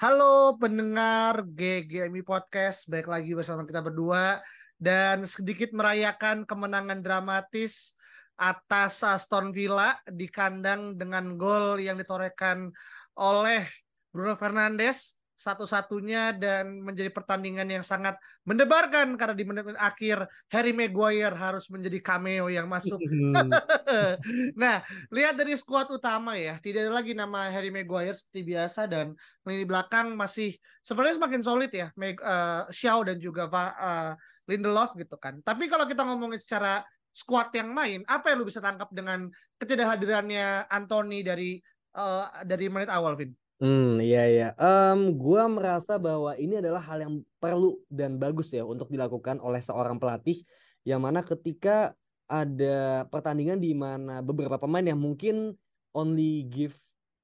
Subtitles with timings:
[0.00, 4.40] Halo pendengar GGMI Podcast, baik lagi bersama kita berdua.
[4.80, 7.92] Dan sedikit merayakan kemenangan dramatis
[8.40, 12.72] atas Aston Villa di kandang dengan gol yang ditorehkan
[13.20, 13.68] oleh
[14.08, 21.32] Bruno Fernandes satu-satunya dan menjadi pertandingan yang sangat mendebarkan karena di menit akhir Harry Maguire
[21.32, 23.00] harus menjadi cameo yang masuk.
[24.60, 29.16] nah, lihat dari skuad utama ya, tidak ada lagi nama Harry Maguire seperti biasa dan
[29.48, 34.12] lini belakang masih sebenarnya semakin solid ya, Meg, uh, Shaw dan juga uh,
[34.44, 35.40] Lindelof gitu kan.
[35.40, 36.84] Tapi kalau kita ngomongin secara
[37.16, 41.56] skuad yang main, apa yang lu bisa tangkap dengan ketidakhadirannya Anthony dari
[41.96, 43.32] uh, dari menit awal, Vin?
[43.60, 44.46] Hmm, iya iya.
[44.56, 49.60] Um, gua merasa bahwa ini adalah hal yang perlu dan bagus ya untuk dilakukan oleh
[49.60, 50.40] seorang pelatih
[50.88, 51.92] yang mana ketika
[52.24, 55.52] ada pertandingan di mana beberapa pemain yang mungkin
[55.92, 56.72] only give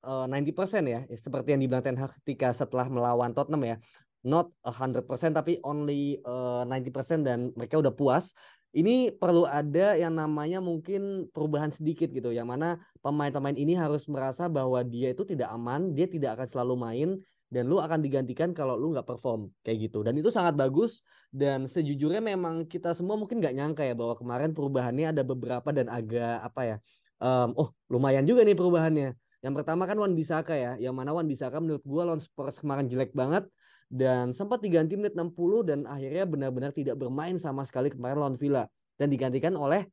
[0.04, 3.76] uh, 90% ya, ya, seperti yang dibilang Ten Hag ketika setelah melawan Tottenham ya.
[4.20, 8.36] Not 100% tapi only uh, 90% dan mereka udah puas
[8.76, 14.52] ini perlu ada yang namanya mungkin perubahan sedikit gitu yang mana pemain-pemain ini harus merasa
[14.52, 17.08] bahwa dia itu tidak aman dia tidak akan selalu main
[17.48, 20.02] dan lu akan digantikan kalau lu nggak perform kayak gitu.
[20.02, 24.50] Dan itu sangat bagus dan sejujurnya memang kita semua mungkin nggak nyangka ya bahwa kemarin
[24.52, 26.76] perubahannya ada beberapa dan agak apa ya
[27.22, 29.14] um, oh lumayan juga nih perubahannya.
[29.40, 32.90] Yang pertama kan Wan Bisaka ya yang mana Wan Bisaka menurut gua lawan Spurs kemarin
[32.90, 33.46] jelek banget
[33.86, 38.66] dan sempat diganti menit 60 dan akhirnya benar-benar tidak bermain sama sekali kemarin lawan Villa
[38.98, 39.86] dan digantikan oleh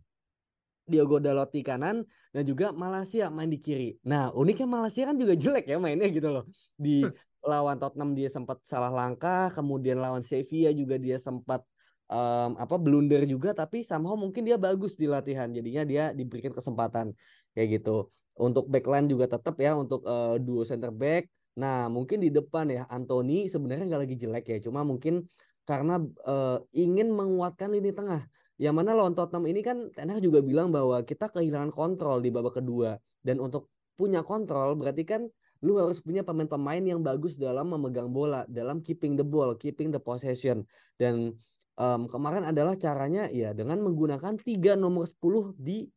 [0.84, 2.04] Diogo Dalot di kanan
[2.36, 3.96] dan juga Malaysia main di kiri.
[4.04, 6.44] Nah, uniknya Malaysia kan juga jelek ya mainnya gitu loh.
[6.76, 7.08] Di
[7.44, 11.64] lawan Tottenham dia sempat salah langkah, kemudian lawan Sevilla juga dia sempat
[12.12, 15.48] um, apa blunder juga tapi somehow mungkin dia bagus di latihan.
[15.56, 17.16] Jadinya dia diberikan kesempatan
[17.56, 18.12] kayak gitu.
[18.36, 22.90] Untuk backline juga tetap ya untuk uh, duo center back Nah, mungkin di depan ya
[22.90, 25.30] Anthony sebenarnya nggak lagi jelek ya, cuma mungkin
[25.70, 28.26] karena uh, ingin menguatkan lini tengah.
[28.58, 32.62] Yang mana lawan Tottenham ini kan Ten juga bilang bahwa kita kehilangan kontrol di babak
[32.62, 35.26] kedua dan untuk punya kontrol berarti kan
[35.66, 39.98] lu harus punya pemain-pemain yang bagus dalam memegang bola, dalam keeping the ball, keeping the
[39.98, 40.68] possession.
[41.00, 41.34] Dan
[41.80, 45.88] um, kemarin adalah caranya ya dengan menggunakan tiga nomor 10 di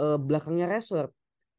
[0.00, 1.12] uh, belakangnya Rashford.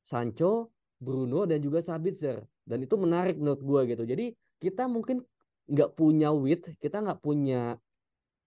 [0.04, 4.04] Sancho, Bruno dan juga Sabitzer dan itu menarik menurut gue gitu.
[4.08, 4.26] Jadi
[4.60, 5.24] kita mungkin
[5.64, 7.80] nggak punya width kita nggak punya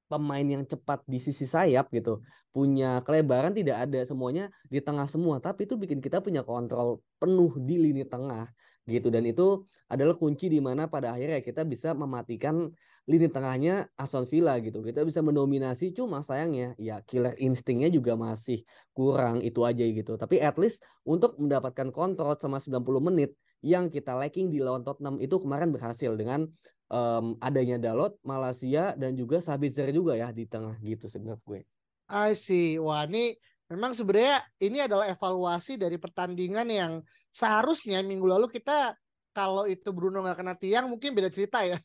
[0.06, 2.22] pemain yang cepat di sisi sayap gitu.
[2.54, 5.42] Punya kelebaran tidak ada semuanya di tengah semua.
[5.42, 8.48] Tapi itu bikin kita punya kontrol penuh di lini tengah
[8.86, 9.10] gitu.
[9.10, 12.70] Dan itu adalah kunci di mana pada akhirnya kita bisa mematikan
[13.06, 14.82] lini tengahnya Aston Villa gitu.
[14.82, 18.62] Kita bisa mendominasi cuma sayangnya ya killer instingnya juga masih
[18.94, 19.42] kurang.
[19.42, 20.14] Itu aja gitu.
[20.14, 23.34] Tapi at least untuk mendapatkan kontrol sama 90 menit
[23.66, 26.46] yang kita lacking di lawan Tottenham itu kemarin berhasil dengan
[26.86, 31.60] um, adanya Dalot, Malaysia dan juga Sabitzer juga ya di tengah gitu sebenarnya gue.
[32.06, 32.78] I see.
[32.78, 33.34] Wah ini
[33.66, 36.92] memang sebenarnya ini adalah evaluasi dari pertandingan yang
[37.34, 38.94] seharusnya minggu lalu kita
[39.34, 41.76] kalau itu Bruno nggak kena tiang mungkin beda cerita ya.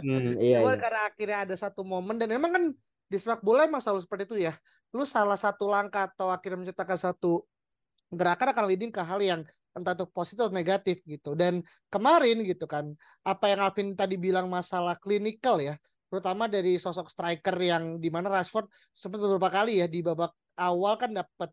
[0.00, 0.78] Hmm, iya, iya.
[0.78, 2.64] karena akhirnya ada satu momen dan memang kan
[3.10, 4.54] di sepak bola emang selalu seperti itu ya.
[4.94, 7.44] Lu salah satu langkah atau akhirnya menciptakan satu
[8.08, 9.44] gerakan akan leading ke hal yang
[9.78, 11.38] entah itu positif atau negatif gitu.
[11.38, 12.90] Dan kemarin gitu kan,
[13.22, 15.78] apa yang Alvin tadi bilang masalah klinikal ya,
[16.08, 20.96] terutama dari sosok striker yang di mana Rashford sempat beberapa kali ya di babak awal
[20.96, 21.50] kan dapat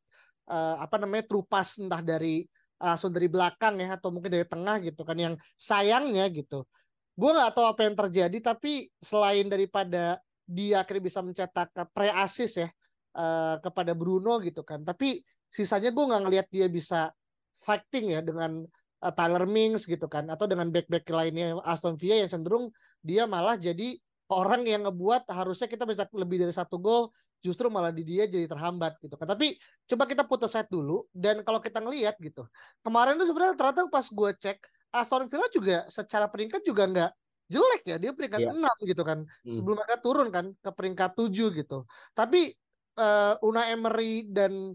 [0.49, 5.07] uh, apa namanya trupas entah dari langsung dari belakang ya atau mungkin dari tengah gitu
[5.07, 6.67] kan yang sayangnya gitu
[7.15, 12.59] gue nggak tahu apa yang terjadi tapi selain daripada dia akhirnya bisa mencetak pre assist
[12.59, 12.67] ya
[13.15, 17.15] uh, kepada Bruno gitu kan tapi sisanya gue nggak ngelihat dia bisa
[17.63, 18.67] fighting ya dengan
[19.01, 22.73] uh, Tyler Mings gitu kan atau dengan back-back lainnya Aston Villa yang cenderung
[23.05, 23.95] dia malah jadi
[24.33, 27.13] orang yang ngebuat harusnya kita bisa lebih dari satu gol
[27.45, 29.53] justru malah di dia jadi terhambat gitu kan tapi
[29.85, 32.49] coba kita putus set dulu dan kalau kita ngelihat gitu
[32.81, 34.57] kemarin tuh sebenarnya ternyata pas gue cek
[34.89, 37.11] Aston Villa juga secara peringkat juga nggak
[37.45, 38.53] jelek ya dia peringkat yeah.
[38.57, 38.73] Iya.
[38.81, 39.53] 6 gitu kan hmm.
[39.53, 41.29] sebelum mereka turun kan ke peringkat 7
[41.61, 41.85] gitu
[42.17, 42.57] tapi
[42.97, 44.73] uh, Una Emery dan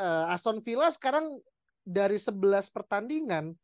[0.00, 1.36] uh, Aston Villa sekarang
[1.86, 3.54] dari 11 pertandingan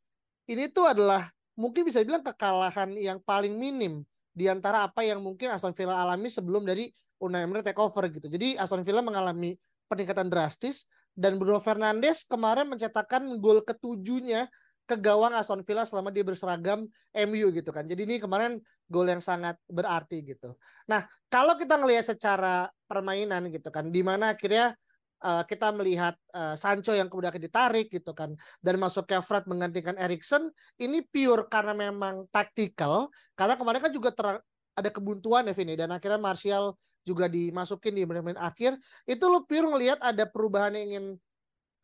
[0.46, 1.26] ini tuh adalah
[1.58, 6.30] mungkin bisa bilang kekalahan yang paling minim di antara apa yang mungkin Aston Villa alami
[6.30, 6.88] sebelum dari
[7.22, 8.30] Unai Emery takeover gitu.
[8.30, 9.58] Jadi Aston Villa mengalami
[9.90, 14.48] peningkatan drastis dan Bruno Fernandes kemarin mencetakkan gol ketujuhnya
[14.88, 17.86] ke gawang Aston Villa selama dia berseragam MU gitu kan.
[17.86, 18.58] Jadi ini kemarin
[18.90, 20.56] gol yang sangat berarti gitu.
[20.88, 24.74] Nah, kalau kita ngelihat secara permainan gitu kan, di mana akhirnya
[25.22, 28.34] uh, kita melihat uh, Sancho yang kemudian ditarik gitu kan.
[28.58, 30.50] Dan masuknya Fred menggantikan Erikson
[30.82, 33.08] ini pure karena memang taktikal.
[33.38, 34.26] Karena kemarin kan juga ter
[34.72, 35.78] ada kebuntuan ya Vini.
[35.78, 36.76] Dan akhirnya Martial
[37.06, 38.76] juga dimasukin di menit-menit akhir.
[39.06, 41.04] Itu lo pure ngelihat ada perubahan yang ingin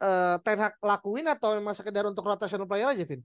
[0.03, 3.23] uh, Ten Hag lakuin atau memang sekedar untuk rotational player aja Vin?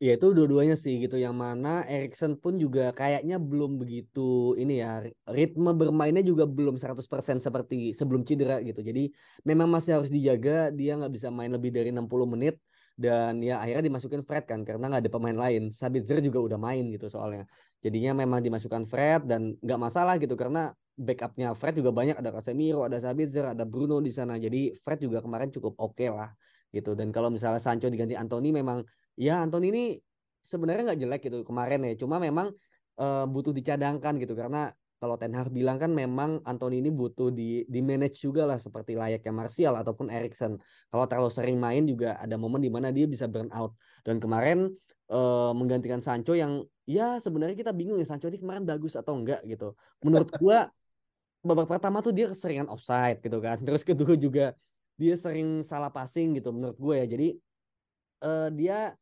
[0.00, 5.04] Ya itu dua-duanya sih gitu yang mana Erikson pun juga kayaknya belum begitu ini ya
[5.28, 8.80] ritme bermainnya juga belum 100% seperti sebelum cedera gitu.
[8.80, 9.12] Jadi
[9.44, 12.56] memang masih harus dijaga dia nggak bisa main lebih dari 60 menit
[12.96, 15.62] dan ya akhirnya dimasukin Fred kan karena nggak ada pemain lain.
[15.68, 17.44] Sabitzer juga udah main gitu soalnya.
[17.84, 22.88] Jadinya memang dimasukkan Fred dan nggak masalah gitu karena backupnya Fred juga banyak ada Casemiro,
[22.88, 24.40] ada Sabitzer, ada Bruno di sana.
[24.40, 26.32] Jadi Fred juga kemarin cukup oke okay lah
[26.72, 26.96] gitu.
[26.96, 28.80] Dan kalau misalnya Sancho diganti Anthony memang
[29.16, 29.98] ya Anton ini
[30.44, 32.52] sebenarnya nggak jelek gitu kemarin ya cuma memang
[33.00, 34.70] uh, butuh dicadangkan gitu karena
[35.00, 39.00] kalau Ten Hag bilang kan memang Anton ini butuh di di manage juga lah seperti
[39.00, 40.60] layaknya Martial ataupun Erikson.
[40.92, 43.72] Kalau terlalu sering main juga ada momen di mana dia bisa burn out.
[44.04, 44.68] Dan kemarin
[45.08, 49.40] uh, menggantikan Sancho yang ya sebenarnya kita bingung ya Sancho ini kemarin bagus atau enggak
[49.48, 49.72] gitu.
[50.04, 50.68] Menurut gua
[51.40, 53.56] babak pertama tuh dia keseringan offside gitu kan.
[53.64, 54.52] Terus kedua juga
[55.00, 57.06] dia sering salah passing gitu menurut gue ya.
[57.08, 57.28] Jadi
[58.24, 58.94] uh, dia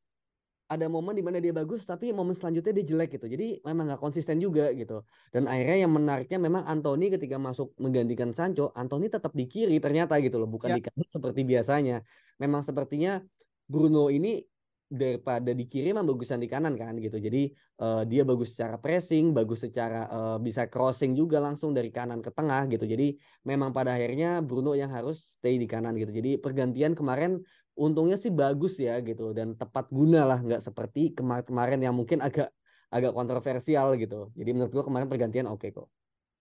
[0.68, 3.26] ada momen di mana dia bagus tapi momen selanjutnya dia jelek gitu.
[3.26, 5.00] Jadi memang nggak konsisten juga gitu.
[5.32, 10.20] Dan akhirnya yang menariknya memang Anthony ketika masuk menggantikan Sancho, Anthony tetap di kiri ternyata
[10.20, 10.76] gitu loh, bukan ya.
[10.76, 12.04] di kanan seperti biasanya.
[12.36, 13.16] Memang sepertinya
[13.64, 14.44] Bruno ini
[14.88, 17.16] daripada di kiri memang bagusan di kanan kan gitu.
[17.16, 22.24] Jadi uh, dia bagus secara pressing, bagus secara uh, bisa crossing juga langsung dari kanan
[22.24, 22.88] ke tengah gitu.
[22.88, 26.12] Jadi memang pada akhirnya Bruno yang harus stay di kanan gitu.
[26.12, 27.40] Jadi pergantian kemarin
[27.78, 32.50] untungnya sih bagus ya gitu dan tepat guna lah nggak seperti kemarin-kemarin yang mungkin agak
[32.90, 34.34] agak kontroversial gitu.
[34.34, 35.86] Jadi menurut gua kemarin pergantian oke okay kok.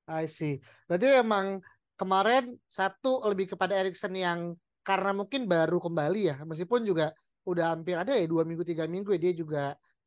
[0.09, 0.57] I see.
[0.89, 1.61] Berarti emang
[1.99, 7.11] kemarin satu lebih kepada Erikson yang karena mungkin baru kembali ya, meskipun juga
[7.43, 9.63] udah hampir ada ya dua minggu tiga minggu ya, dia juga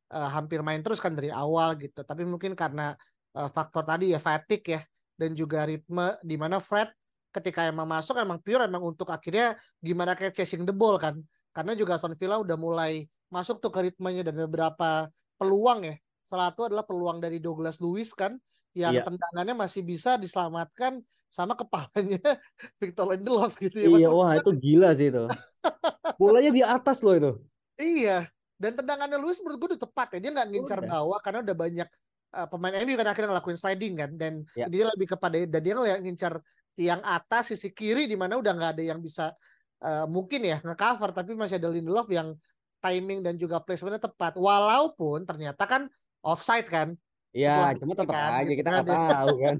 [0.09, 2.01] uh, hampir main terus kan dari awal gitu.
[2.01, 2.97] Tapi mungkin karena
[3.37, 4.81] uh, faktor tadi ya fatigue ya
[5.15, 6.89] dan juga ritme di mana Fred
[7.31, 11.19] ketika emang masuk emang pure emang untuk akhirnya gimana kayak chasing the ball kan
[11.55, 15.07] karena juga Aston Villa udah mulai masuk tuh ke ritmenya dan beberapa
[15.39, 15.95] peluang ya
[16.27, 18.35] salah satu adalah peluang dari Douglas Lewis kan
[18.75, 19.03] yang yeah.
[19.03, 22.19] tendangannya masih bisa diselamatkan sama kepalanya
[22.83, 25.27] Victor Lindelof gitu ya iya wah itu gila sih itu
[26.21, 27.31] bolanya di atas loh itu
[27.79, 28.27] iya
[28.59, 30.91] dan tendangannya Lewis menurut gue udah tepat ya dia nggak ngincar udah.
[30.91, 31.89] bawah karena udah banyak
[32.35, 34.67] uh, pemain MU kan akhirnya ngelakuin sliding kan dan yeah.
[34.67, 36.39] dia lebih kepada dan dia ngincar
[36.75, 39.35] tiang atas sisi kiri di mana udah nggak ada yang bisa
[39.83, 42.33] uh, mungkin ya ngecover tapi masih ada Lindelof yang
[42.81, 45.85] timing dan juga placementnya tepat walaupun ternyata kan
[46.25, 46.97] offside kan
[47.31, 49.07] Iya, cuma tetap kan, aja kita nggak kan.
[49.07, 49.55] tahu kan.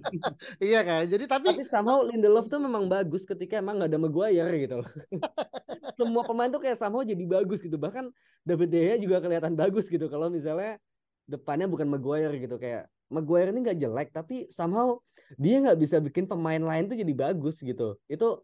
[0.59, 4.55] iya kan, jadi tapi tapi sama Lindelof tuh memang bagus ketika emang nggak ada Maguire
[4.59, 4.83] gitu.
[5.99, 7.79] Semua pemain tuh kayak sama jadi bagus gitu.
[7.79, 8.11] Bahkan
[8.43, 10.83] David De Gea juga kelihatan bagus gitu kalau misalnya
[11.23, 14.95] depannya bukan Maguire gitu kayak Maguire ini nggak jelek tapi somehow
[15.35, 17.99] dia nggak bisa bikin pemain lain tuh jadi bagus gitu.
[18.07, 18.41] Itu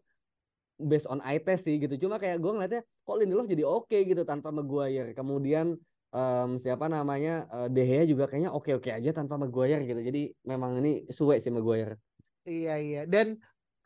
[0.78, 2.06] based on eye test sih gitu.
[2.06, 5.12] Cuma kayak gue ngeliatnya kok Lindelof jadi oke okay gitu tanpa Maguire?
[5.12, 5.74] Kemudian
[6.14, 10.00] um, siapa namanya uh, De Gea juga kayaknya oke oke aja tanpa Maguire gitu.
[10.00, 11.98] Jadi memang ini suwe sih Maguire.
[12.46, 13.02] Iya iya.
[13.04, 13.36] Dan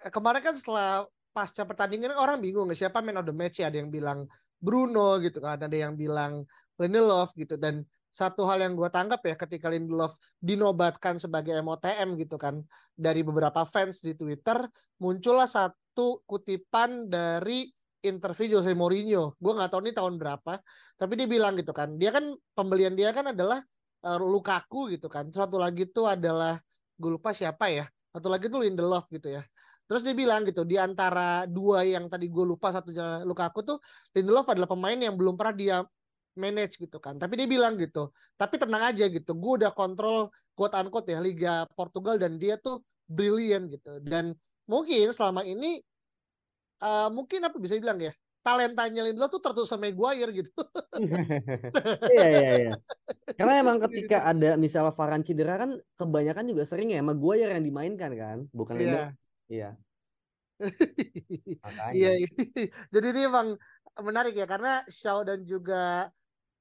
[0.04, 3.72] eh, kemarin kan setelah pasca pertandingan orang bingung siapa man of the match ya?
[3.72, 4.28] Ada yang bilang
[4.62, 6.44] Bruno gitu kan ada yang bilang
[6.76, 7.56] Lindelof gitu.
[7.56, 12.60] Dan satu hal yang gue tanggap ya ketika Lindelof dinobatkan sebagai MOTM gitu kan
[12.92, 14.68] dari beberapa fans di Twitter
[15.00, 17.72] muncullah satu kutipan dari
[18.04, 19.38] interview Jose Mourinho.
[19.40, 20.60] Gue nggak tahu ini tahun berapa
[21.00, 23.64] tapi dia bilang gitu kan dia kan pembelian dia kan adalah
[24.04, 25.32] uh, Lukaku gitu kan.
[25.32, 26.60] Satu lagi itu adalah
[27.00, 29.42] gue lupa siapa ya satu lagi itu Lindelof gitu ya.
[29.88, 33.78] Terus dia bilang gitu di antara dua yang tadi gue lupa satunya Lukaku tuh
[34.12, 35.76] Lindelof adalah pemain yang belum pernah dia
[36.38, 37.16] manage gitu kan.
[37.20, 41.64] Tapi dia bilang gitu, tapi tenang aja gitu, gue udah kontrol quote unquote ya Liga
[41.72, 44.00] Portugal dan dia tuh brilliant gitu.
[44.04, 44.36] Dan
[44.68, 45.80] mungkin selama ini
[46.82, 48.12] uh, mungkin apa bisa bilang ya,
[48.42, 50.50] talentanya Lindelof tuh tertutup sama Maguire gitu.
[52.12, 52.72] iya iya iya.
[53.38, 58.10] Karena emang ketika ada misalnya Varane cedera kan kebanyakan juga sering ya Maguire yang dimainkan
[58.18, 59.14] kan, bukan Lindelof.
[59.48, 59.70] Iya.
[61.90, 62.22] Iya.
[62.22, 62.28] iya.
[62.94, 63.58] Jadi ini emang
[63.98, 66.06] menarik ya karena Shaw dan juga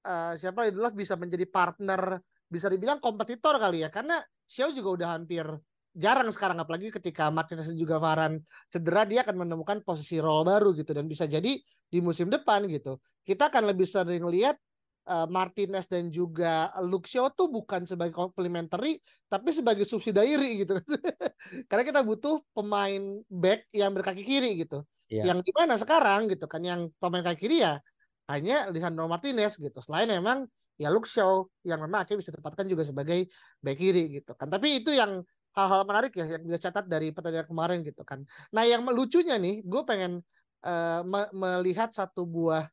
[0.05, 2.20] uh, siapa Lindelof bisa menjadi partner
[2.51, 5.48] bisa dibilang kompetitor kali ya karena Shaw juga udah hampir
[5.91, 10.72] jarang sekarang apalagi ketika Martinez dan juga Varane cedera dia akan menemukan posisi role baru
[10.75, 14.60] gitu dan bisa jadi di musim depan gitu kita akan lebih sering lihat
[15.08, 19.00] uh, Martinez dan juga Luke Shaw tuh bukan sebagai complementary
[19.31, 20.77] tapi sebagai subsidiary gitu.
[21.70, 24.86] Karena kita butuh pemain back yang berkaki kiri gitu.
[25.12, 25.31] Yeah.
[25.31, 27.84] Yang mana sekarang gitu kan yang pemain kaki kiri ya
[28.32, 29.80] hanya Lisandro Martinez gitu.
[29.84, 30.48] Selain memang
[30.80, 33.28] ya Luke Shaw yang memang akhirnya bisa ditempatkan juga sebagai
[33.60, 34.48] back kiri gitu kan.
[34.48, 35.22] Tapi itu yang
[35.52, 38.24] hal-hal menarik ya yang bisa catat dari pertandingan kemarin gitu kan.
[38.56, 40.24] Nah yang lucunya nih, gue pengen
[40.66, 42.66] uh, me melihat satu buah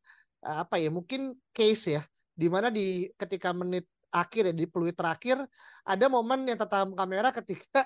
[0.47, 2.03] uh, apa ya mungkin case ya
[2.39, 5.43] di mana di ketika menit akhir ya di peluit terakhir
[5.85, 7.83] ada momen yang tertangkap kamera ketika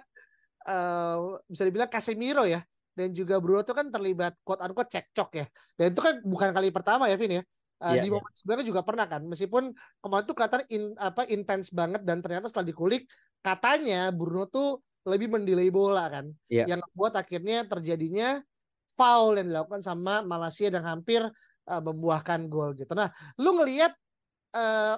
[0.69, 2.63] uh, bisa dibilang Casemiro ya
[2.93, 5.47] dan juga Bruno itu kan terlibat quote unquote cekcok ya
[5.81, 7.43] dan itu kan bukan kali pertama ya Vin ya
[7.83, 8.39] Uh, yeah, di momen yeah.
[8.39, 12.71] sebelumnya juga pernah kan meskipun kemarin tuh kelihatan in, apa intens banget dan ternyata setelah
[12.71, 13.11] dikulik
[13.43, 16.63] katanya Bruno tuh lebih mendelay bola kan yeah.
[16.71, 18.39] yang membuat akhirnya terjadinya
[18.95, 21.27] foul yang dilakukan sama Malaysia dan hampir
[21.67, 22.95] uh, membuahkan gol gitu.
[22.95, 23.11] Nah,
[23.43, 23.93] lu ngelihat
[24.55, 24.97] uh,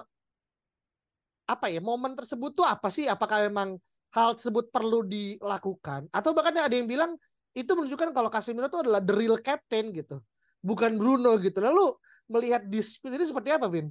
[1.45, 3.09] apa ya momen tersebut tuh apa sih?
[3.09, 3.81] Apakah memang
[4.13, 7.17] hal tersebut perlu dilakukan atau bahkan ada yang bilang
[7.55, 10.19] itu menunjukkan kalau Casemiro itu adalah the real captain gitu,
[10.59, 11.63] bukan Bruno gitu.
[11.63, 11.95] Lalu
[12.29, 13.89] melihat dispute ini seperti apa, Vin?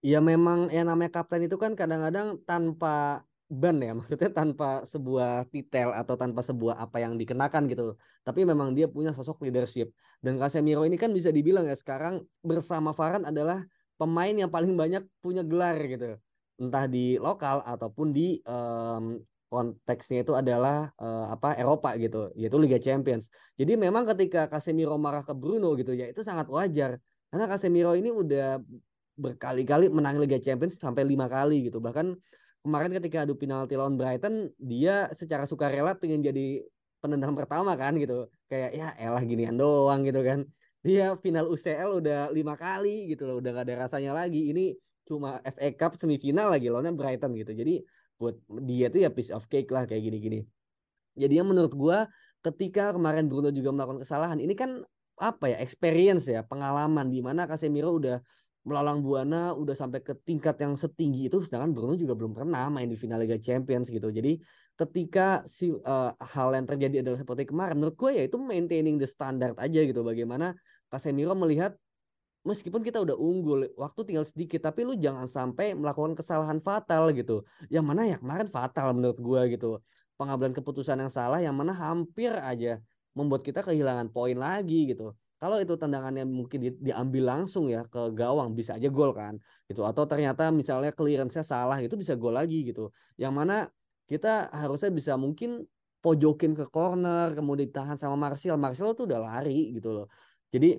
[0.00, 5.90] Ya memang yang namanya kapten itu kan kadang-kadang tanpa ban ya maksudnya tanpa sebuah titel
[5.92, 9.90] atau tanpa sebuah apa yang dikenakan gitu tapi memang dia punya sosok leadership.
[10.20, 13.64] Dan Casemiro ini kan bisa dibilang ya sekarang bersama Varane adalah
[13.96, 16.20] pemain yang paling banyak punya gelar gitu.
[16.60, 19.16] Entah di lokal ataupun di um,
[19.48, 22.28] konteksnya itu adalah uh, apa Eropa gitu.
[22.36, 23.32] Yaitu Liga Champions.
[23.56, 28.10] Jadi memang ketika Casemiro marah ke Bruno gitu ya itu sangat wajar karena Casemiro ini
[28.10, 28.58] udah
[29.14, 31.78] berkali-kali menang Liga Champions sampai lima kali gitu.
[31.78, 32.16] Bahkan
[32.66, 36.64] kemarin ketika adu penalti lawan Brighton dia secara sukarela pengen jadi
[36.98, 38.26] penendang pertama kan gitu.
[38.50, 40.42] Kayak ya elah ginian doang gitu kan.
[40.80, 43.38] Dia final UCL udah lima kali gitu loh.
[43.38, 44.50] Udah gak ada rasanya lagi.
[44.50, 47.52] Ini cuma FA Cup semifinal lagi lawannya Brighton gitu.
[47.52, 47.84] Jadi
[48.16, 50.44] buat dia tuh ya piece of cake lah kayak gini-gini.
[51.14, 52.08] Jadi yang menurut gua
[52.40, 54.80] ketika kemarin Bruno juga melakukan kesalahan ini kan
[55.20, 58.18] apa ya experience ya pengalaman di mana Casemiro udah
[58.60, 62.88] melalang buana udah sampai ke tingkat yang setinggi itu sedangkan Bruno juga belum pernah main
[62.88, 64.12] di final Liga Champions gitu.
[64.12, 64.36] Jadi
[64.76, 69.08] ketika si uh, hal yang terjadi adalah seperti kemarin menurut gue ya itu maintaining the
[69.08, 70.52] standard aja gitu bagaimana
[70.92, 71.72] Casemiro melihat
[72.44, 77.44] meskipun kita udah unggul waktu tinggal sedikit tapi lu jangan sampai melakukan kesalahan fatal gitu.
[77.72, 79.80] Yang mana ya kemarin fatal menurut gue gitu.
[80.20, 82.76] Pengambilan keputusan yang salah yang mana hampir aja
[83.20, 85.12] membuat kita kehilangan poin lagi gitu.
[85.40, 89.80] Kalau itu tendangannya mungkin di, diambil langsung ya ke gawang bisa aja gol kan gitu.
[89.88, 92.92] Atau ternyata misalnya clearance-nya salah itu bisa gol lagi gitu.
[93.16, 93.54] Yang mana
[94.04, 95.64] kita harusnya bisa mungkin
[96.04, 98.60] pojokin ke corner kemudian ditahan sama Martial.
[98.60, 100.06] Martial tuh udah lari gitu loh.
[100.52, 100.76] Jadi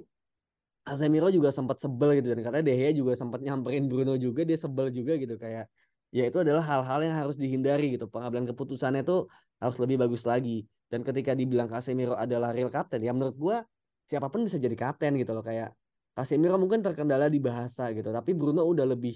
[0.85, 2.29] Casemiro juga sempat sebel gitu.
[2.33, 5.41] Dan katanya De juga sempat nyamperin Bruno juga dia sebel juga gitu.
[5.41, 5.73] Kayak
[6.13, 8.05] ya itu adalah hal-hal yang harus dihindari gitu.
[8.05, 9.25] Pengambilan keputusannya tuh
[9.57, 13.57] harus lebih bagus lagi dan ketika dibilang Casemiro adalah real captain ya menurut gua
[14.03, 15.71] siapa pun bisa jadi kapten gitu loh kayak
[16.11, 19.15] Casemiro mungkin terkendala di bahasa gitu tapi Bruno udah lebih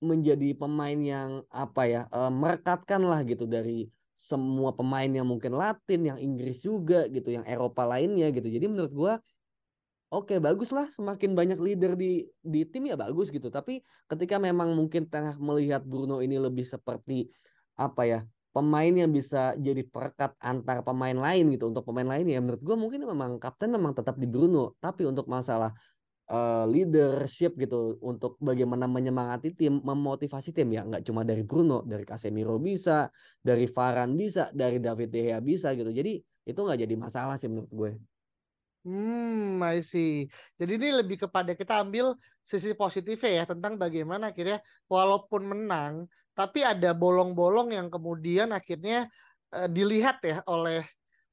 [0.00, 6.14] menjadi pemain yang apa ya uh, merekatkan lah gitu dari semua pemain yang mungkin Latin,
[6.14, 8.46] yang Inggris juga gitu, yang Eropa lainnya gitu.
[8.46, 9.12] Jadi menurut gua
[10.14, 13.50] oke bagus lah semakin banyak leader di di tim ya bagus gitu.
[13.50, 17.26] Tapi ketika memang mungkin tengah melihat Bruno ini lebih seperti
[17.74, 18.20] apa ya
[18.54, 22.76] pemain yang bisa jadi perekat antar pemain lain gitu untuk pemain lain ya menurut gue
[22.78, 25.74] mungkin memang kapten memang tetap di Bruno tapi untuk masalah
[26.30, 32.06] uh, leadership gitu untuk bagaimana menyemangati tim, memotivasi tim ya nggak cuma dari Bruno, dari
[32.06, 33.10] Casemiro bisa,
[33.42, 35.90] dari Varane bisa, dari David De Gea bisa gitu.
[35.90, 37.92] Jadi itu nggak jadi masalah sih menurut gue.
[38.84, 40.28] Hmm, I see.
[40.60, 42.12] Jadi ini lebih kepada kita ambil
[42.44, 44.60] sisi positifnya ya tentang bagaimana akhirnya
[44.92, 46.04] walaupun menang,
[46.34, 49.06] tapi ada bolong-bolong yang kemudian akhirnya
[49.54, 50.82] uh, dilihat ya oleh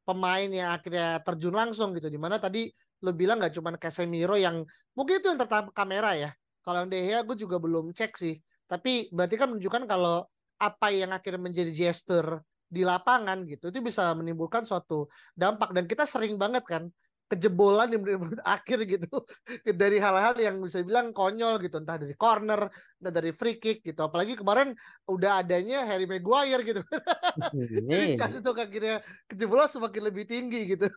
[0.05, 2.07] pemain yang akhirnya terjun langsung gitu.
[2.07, 2.69] Di mana tadi
[3.01, 4.61] lo bilang nggak cuma Casemiro yang
[4.93, 6.29] mungkin itu yang tertangkap kamera ya.
[6.61, 8.37] Kalau yang De Gea gue juga belum cek sih.
[8.69, 10.23] Tapi berarti kan menunjukkan kalau
[10.61, 16.07] apa yang akhirnya menjadi gesture di lapangan gitu itu bisa menimbulkan suatu dampak dan kita
[16.07, 16.87] sering banget kan
[17.31, 19.07] kejebolan di menit-menit akhir gitu.
[19.81, 21.79] Dari hal-hal yang bisa bilang konyol gitu.
[21.79, 22.67] Entah dari corner
[22.99, 24.03] entah dari free kick gitu.
[24.03, 24.75] Apalagi kemarin
[25.07, 26.83] udah adanya Harry Maguire gitu.
[27.87, 28.99] Jadi chance untuk akhirnya
[29.31, 30.91] kejebolan semakin lebih tinggi gitu.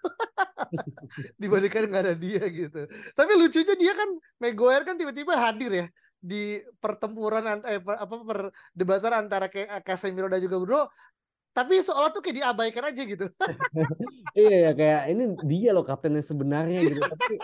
[1.41, 2.91] Dibandingkan nggak ada dia gitu.
[3.15, 4.11] Tapi lucunya dia kan
[4.43, 5.87] Maguire kan tiba-tiba hadir ya
[6.25, 9.47] di pertempuran eh, apa perdebatan antara
[9.85, 10.83] Casemiro dan juga Bruno
[11.55, 13.31] tapi seolah tuh kayak diabaikan aja gitu.
[14.39, 17.35] iya ya kayak ini dia loh kaptennya sebenarnya gitu tapi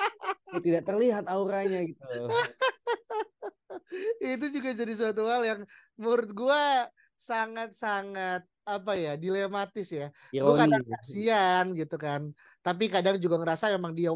[0.66, 2.04] tidak terlihat auranya gitu.
[4.34, 5.60] itu juga jadi suatu hal yang
[5.94, 6.90] menurut gua
[7.20, 10.10] sangat-sangat apa ya dilematis ya.
[10.30, 12.30] Gue kadang kasihan gitu kan,
[12.62, 14.14] tapi kadang juga ngerasa memang dia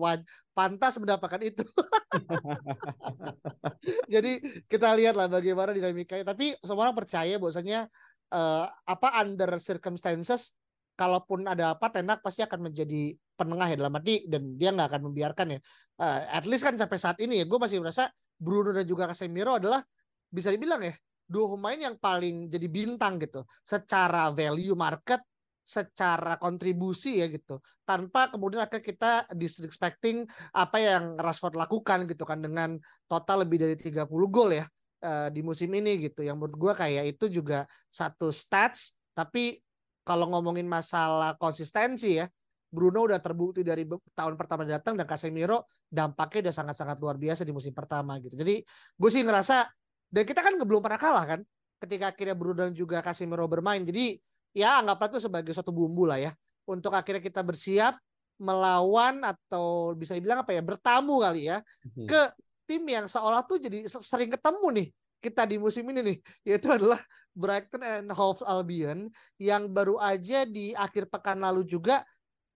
[0.54, 1.66] pantas mendapatkan itu.
[4.14, 6.22] Jadi kita lihat lah bagaimana dinamikanya.
[6.22, 7.90] Tapi semua orang percaya bahwasanya
[8.34, 10.52] uh, apa under circumstances
[10.98, 15.02] kalaupun ada apa Tenak pasti akan menjadi penengah ya dalam arti dan dia nggak akan
[15.10, 15.60] membiarkan ya.
[15.98, 19.58] Uh, at least kan sampai saat ini ya gue masih merasa Bruno dan juga Casemiro
[19.58, 19.82] adalah
[20.30, 23.46] bisa dibilang ya dua pemain yang paling jadi bintang gitu.
[23.62, 25.22] Secara value market
[25.64, 27.58] secara kontribusi ya gitu.
[27.88, 32.76] Tanpa kemudian akan kita disrespecting apa yang Rashford lakukan gitu kan dengan
[33.08, 34.68] total lebih dari 30 gol ya
[35.04, 36.24] uh, di musim ini gitu.
[36.24, 38.96] Yang menurut gue kayak itu juga satu stats.
[39.12, 39.60] Tapi
[40.02, 42.26] kalau ngomongin masalah konsistensi ya
[42.74, 47.54] Bruno udah terbukti dari tahun pertama datang dan Casemiro dampaknya udah sangat-sangat luar biasa di
[47.54, 48.34] musim pertama gitu.
[48.34, 48.64] Jadi
[48.98, 49.70] gue sih ngerasa
[50.10, 51.40] dan kita kan belum pernah kalah kan
[51.78, 53.86] ketika akhirnya Bruno dan juga Casemiro bermain.
[53.86, 54.18] Jadi
[54.50, 56.32] ya anggaplah itu sebagai suatu bumbu lah ya
[56.66, 57.94] untuk akhirnya kita bersiap
[58.34, 62.08] melawan atau bisa dibilang apa ya bertamu kali ya hmm.
[62.10, 62.20] ke
[62.64, 64.88] tim yang seolah tuh jadi sering ketemu nih
[65.24, 67.00] kita di musim ini nih yaitu adalah
[67.32, 69.08] Brighton and Hove Albion
[69.40, 72.04] yang baru aja di akhir pekan lalu juga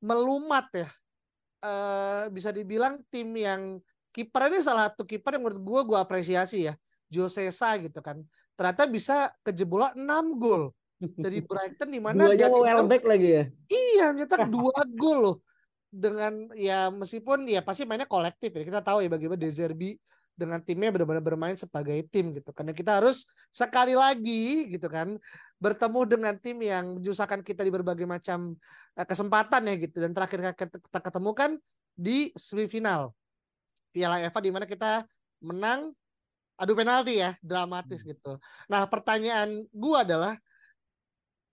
[0.05, 0.89] melumat ya.
[1.65, 1.73] E,
[2.29, 3.81] bisa dibilang tim yang
[4.13, 6.77] kiper ini salah satu kiper yang menurut gue gue apresiasi ya
[7.09, 8.21] Josesa gitu kan.
[8.53, 12.53] Ternyata bisa kejebolan 6 gol dari Brighton di mana dia
[12.85, 13.45] back lagi ya?
[13.73, 15.37] Iya nyetak dua gol loh
[15.89, 19.97] dengan ya meskipun ya pasti mainnya kolektif ya kita tahu ya bagaimana De Zerbi
[20.39, 25.19] dengan timnya benar-benar bermain sebagai tim gitu karena kita harus sekali lagi gitu kan
[25.59, 28.55] bertemu dengan tim yang menyusahkan kita di berbagai macam
[28.95, 29.99] eh, kesempatan ya gitu.
[29.99, 31.51] Dan terakhir kita ketemu kan
[31.99, 33.11] di semifinal
[33.91, 35.03] Piala Eva di mana kita
[35.43, 35.91] menang
[36.55, 38.09] adu penalti ya dramatis hmm.
[38.15, 38.33] gitu.
[38.71, 40.39] Nah pertanyaan gua adalah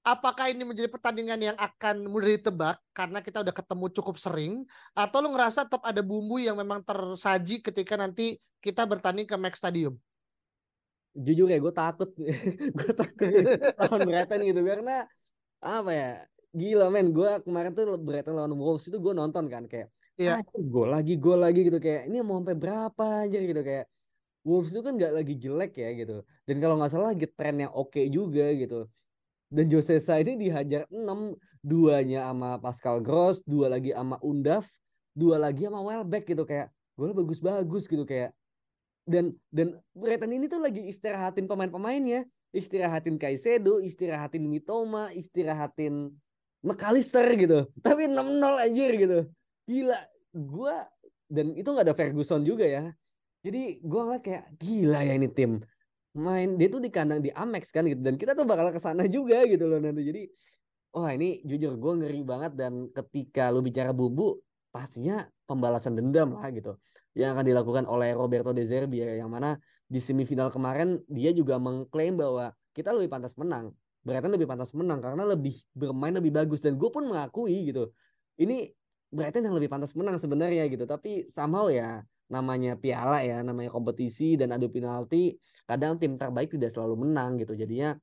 [0.05, 4.61] apakah ini menjadi pertandingan yang akan mudah ditebak karena kita udah ketemu cukup sering?
[4.93, 9.57] Atau lu ngerasa tetap ada bumbu yang memang tersaji ketika nanti kita bertanding ke Max
[9.57, 9.97] Stadium?
[11.17, 12.11] Jujur ya gue takut.
[12.77, 13.23] Gue takut
[13.79, 15.07] lawan Brighton gitu karena
[15.63, 16.11] apa ya?
[16.51, 17.09] Gila men.
[17.15, 20.39] Gue kemarin tuh Brighton lawan Wolves itu gue nonton kan kayak Iya.
[20.39, 21.75] Ah, gol lagi, gol lagi gitu.
[21.75, 23.35] Kayak ini mau sampai berapa aja?
[23.35, 23.59] Gitu.
[23.59, 23.91] Kayak
[24.47, 26.23] Wolves itu kan nggak lagi jelek ya gitu.
[26.47, 28.87] Dan kalau nggak salah lagi tren yang oke okay juga gitu
[29.55, 30.99] dan Josesa ini dihajar 6
[31.63, 34.67] duanya sama Pascal Gross dua lagi sama Undaf
[35.15, 38.35] dua lagi sama Welbeck gitu kayak gue bagus-bagus gitu kayak.
[39.05, 42.27] Dan dan Brighton ini tuh lagi istirahatin pemain-pemainnya.
[42.55, 46.11] Istirahatin Kaisedo istirahatin Mitoma istirahatin
[46.63, 47.67] McAllister gitu.
[47.83, 49.19] Tapi 6-0 aja gitu.
[49.67, 49.99] Gila
[50.35, 50.75] gue
[51.31, 52.91] dan itu nggak ada Ferguson juga ya.
[53.45, 55.61] Jadi gue ngeliat kayak gila ya ini tim
[56.15, 59.03] main dia tuh di kandang di Amex kan gitu dan kita tuh bakal ke sana
[59.05, 60.21] juga gitu loh nanti jadi
[60.95, 64.39] wah ini jujur gue ngeri banget dan ketika lu bicara bumbu
[64.71, 66.79] pastinya pembalasan dendam lah gitu
[67.15, 69.55] yang akan dilakukan oleh Roberto De Zerbi ya, yang mana
[69.87, 73.71] di semifinal kemarin dia juga mengklaim bahwa kita lebih pantas menang
[74.03, 77.91] Brighton lebih pantas menang karena lebih bermain lebih bagus dan gue pun mengakui gitu
[78.39, 78.71] ini
[79.15, 80.83] Brighton yang lebih pantas menang sebenarnya gitu.
[80.83, 85.37] Tapi somehow ya namanya piala ya, namanya kompetisi dan adu penalti,
[85.69, 87.53] kadang tim terbaik tidak selalu menang gitu.
[87.53, 87.93] Jadinya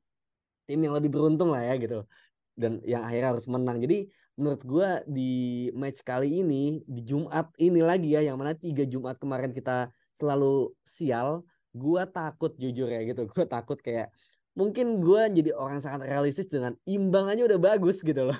[0.67, 2.07] tim yang lebih beruntung lah ya gitu.
[2.55, 3.83] Dan yang akhirnya harus menang.
[3.83, 4.07] Jadi
[4.39, 5.33] menurut gue di
[5.75, 10.71] match kali ini di Jumat ini lagi ya, yang mana tiga Jumat kemarin kita selalu
[10.87, 11.43] sial,
[11.75, 13.27] gue takut jujur ya gitu.
[13.33, 14.13] Gue takut kayak
[14.53, 18.39] mungkin gue jadi orang sangat realistis dengan imbangannya udah bagus gitu loh.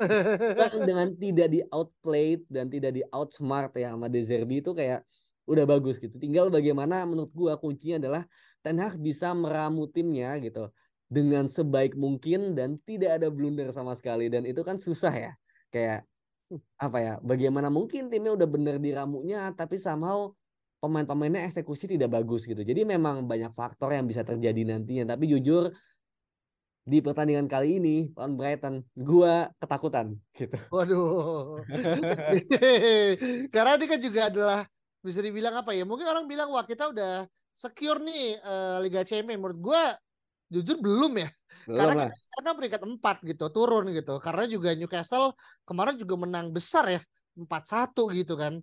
[0.88, 5.04] dengan tidak di outplayed dan tidak di outsmart ya sama Dezerbi itu kayak
[5.44, 6.16] udah bagus gitu.
[6.16, 8.22] Tinggal bagaimana menurut gue kuncinya adalah
[8.64, 10.72] Ten Hag bisa meramu timnya gitu
[11.12, 15.32] dengan sebaik mungkin dan tidak ada blunder sama sekali dan itu kan susah ya.
[15.68, 16.08] Kayak
[16.80, 17.14] apa ya?
[17.20, 20.32] Bagaimana mungkin timnya udah bener diramunya tapi somehow
[20.82, 22.58] pemain-pemainnya eksekusi tidak bagus gitu.
[22.66, 25.14] Jadi memang banyak faktor yang bisa terjadi nantinya.
[25.14, 25.70] Tapi jujur
[26.82, 30.58] di pertandingan kali ini lawan Brighton gua ketakutan gitu.
[30.74, 31.62] Waduh.
[33.54, 34.66] Karena ini kan juga adalah
[34.98, 35.86] bisa dibilang apa ya?
[35.86, 39.38] Mungkin orang bilang wah kita udah secure nih uh, Liga Champions.
[39.38, 39.94] Menurut gua
[40.50, 41.30] jujur belum ya.
[41.70, 42.06] Belum Karena lah.
[42.10, 42.82] kita sekarang kan peringkat
[43.22, 44.14] 4 gitu, turun gitu.
[44.18, 47.00] Karena juga Newcastle kemarin juga menang besar ya,
[47.38, 48.58] 4-1 gitu kan.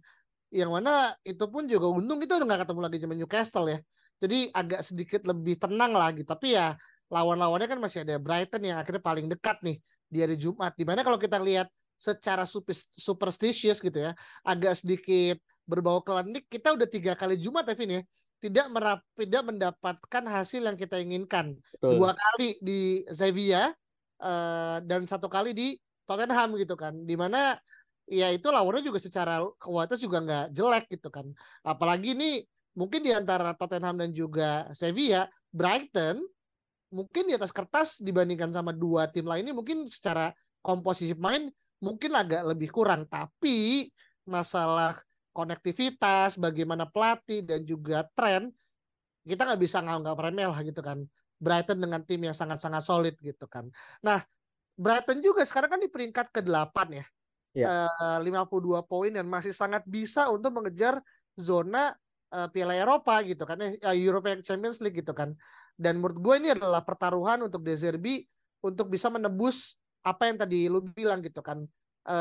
[0.49, 3.79] Yang mana itu pun juga untung itu udah gak ketemu lagi sama Newcastle ya.
[4.19, 6.25] Jadi agak sedikit lebih tenang lagi.
[6.25, 6.73] Tapi ya
[7.09, 9.77] lawan-lawannya kan masih ada Brighton yang akhirnya paling dekat nih
[10.09, 10.73] di hari Jumat.
[10.73, 12.47] Di mana kalau kita lihat secara
[12.95, 14.15] superstitious gitu ya,
[14.47, 15.37] agak sedikit
[15.69, 18.01] berbau klinik, kita udah tiga kali Jumat Evin ya,
[18.41, 21.53] tidak merap, tidak mendapatkan hasil yang kita inginkan.
[21.77, 21.99] Betul.
[21.99, 23.69] Dua kali di Sevilla
[24.23, 25.77] uh, dan satu kali di
[26.09, 27.53] Tottenham gitu kan, di mana
[28.09, 31.29] ya itu lawannya juga secara kualitas juga nggak jelek gitu kan.
[31.61, 32.41] Apalagi ini
[32.73, 36.17] mungkin di antara Tottenham dan juga Sevilla, Brighton
[36.89, 40.33] mungkin di atas kertas dibandingkan sama dua tim lain ini mungkin secara
[40.65, 43.05] komposisi main mungkin agak lebih kurang.
[43.05, 43.87] Tapi
[44.25, 44.97] masalah
[45.29, 48.49] konektivitas bagaimana pelatih dan juga tren
[49.21, 51.05] kita nggak bisa nganggap remeh lah gitu kan.
[51.39, 53.69] Brighton dengan tim yang sangat-sangat solid gitu kan.
[54.01, 54.19] Nah
[54.75, 57.05] Brighton juga sekarang kan di peringkat ke-8 ya
[57.55, 57.89] yeah.
[58.01, 61.01] uh, 52 poin dan masih sangat bisa untuk mengejar
[61.37, 61.95] zona
[62.33, 65.33] uh, Piala Eropa gitu kan uh, European Champions League gitu kan
[65.79, 68.27] dan menurut gue ini adalah pertaruhan untuk Deserbi
[68.59, 71.63] untuk bisa menebus apa yang tadi lu bilang gitu kan
[72.03, 72.17] e,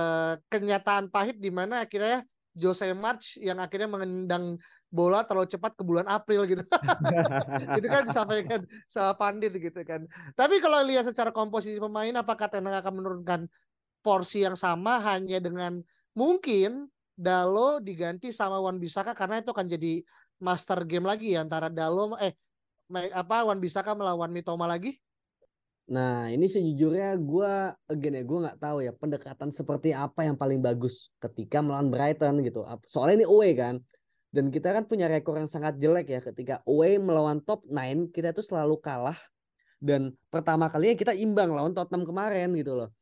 [0.47, 2.23] kenyataan pahit di mana akhirnya
[2.55, 6.64] Jose March yang akhirnya mengendang bola terlalu cepat ke bulan April gitu.
[7.79, 10.09] itu kan disampaikan sama Pandit gitu kan.
[10.33, 13.41] Tapi kalau lihat secara komposisi pemain apakah Tenang akan menurunkan
[14.01, 15.83] porsi yang sama hanya dengan
[16.15, 20.07] mungkin Dalo diganti sama Wan Bisaka karena itu akan jadi
[20.39, 22.39] master game lagi ya antara Dalo eh
[23.11, 24.95] apa Wan Bisaka melawan Mitoma lagi?
[25.89, 27.53] Nah ini sejujurnya gue
[27.91, 32.45] again ya gue nggak tahu ya pendekatan seperti apa yang paling bagus ketika melawan Brighton
[32.47, 32.63] gitu.
[32.87, 33.83] Soalnya ini away kan.
[34.29, 38.37] Dan kita kan punya rekor yang sangat jelek ya ketika away melawan top 9 kita
[38.37, 39.17] itu selalu kalah.
[39.81, 42.93] Dan pertama kalinya kita imbang lawan Tottenham kemarin gitu loh.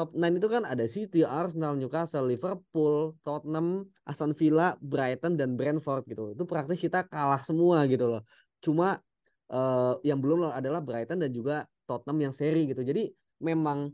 [0.00, 6.08] Top 9 itu kan ada City, Arsenal, Newcastle, Liverpool, Tottenham, Aston Villa, Brighton, dan Brentford
[6.08, 6.32] gitu.
[6.32, 8.24] Itu praktis kita kalah semua gitu loh.
[8.64, 8.96] Cuma
[9.52, 12.80] uh, yang belum adalah Brighton dan juga Tottenham yang seri gitu.
[12.80, 13.12] Jadi
[13.44, 13.92] memang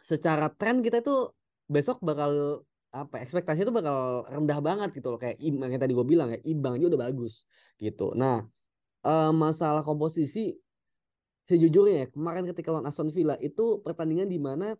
[0.00, 1.28] secara tren kita itu
[1.68, 6.06] besok bakal apa ekspektasi itu bakal rendah banget gitu loh kayak imbang yang tadi gue
[6.08, 7.44] bilang ya imbang aja udah bagus
[7.76, 8.16] gitu.
[8.16, 8.48] Nah
[9.04, 10.56] uh, masalah komposisi
[11.44, 14.72] sejujurnya ya kemarin ketika lawan Aston Villa itu pertandingan di mana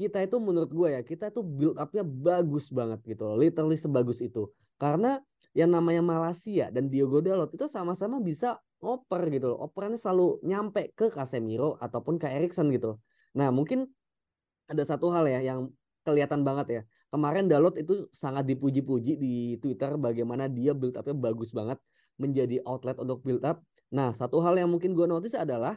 [0.00, 4.24] kita itu menurut gue ya kita itu build upnya bagus banget gitu loh literally sebagus
[4.24, 4.48] itu
[4.80, 5.20] karena
[5.52, 9.58] yang namanya Malaysia dan Diogo Dalot itu sama-sama bisa oper gitu loh.
[9.66, 12.96] Operannya selalu nyampe ke Casemiro ataupun ke Erikson gitu.
[13.34, 13.90] Nah mungkin
[14.70, 15.68] ada satu hal ya yang
[16.06, 16.82] kelihatan banget ya.
[17.10, 21.76] Kemarin Dalot itu sangat dipuji-puji di Twitter bagaimana dia build upnya bagus banget
[22.14, 23.58] menjadi outlet untuk build up.
[23.90, 25.74] Nah satu hal yang mungkin gue notice adalah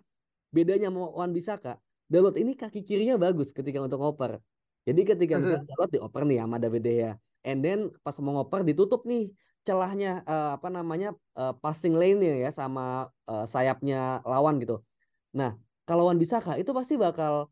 [0.54, 1.82] bedanya sama Wan Bisaka.
[2.14, 4.38] Dalot ini kaki kirinya bagus ketika untuk ngoper.
[4.86, 7.12] Jadi ketika misalnya Dalot dioper nih sama David Gea.
[7.42, 9.34] And then pas mau ngoper ditutup nih
[9.66, 14.86] celahnya uh, apa namanya uh, passing lane-nya ya sama uh, sayapnya lawan gitu.
[15.34, 15.58] Nah,
[15.90, 17.50] kalau Wan Bisaka itu pasti bakal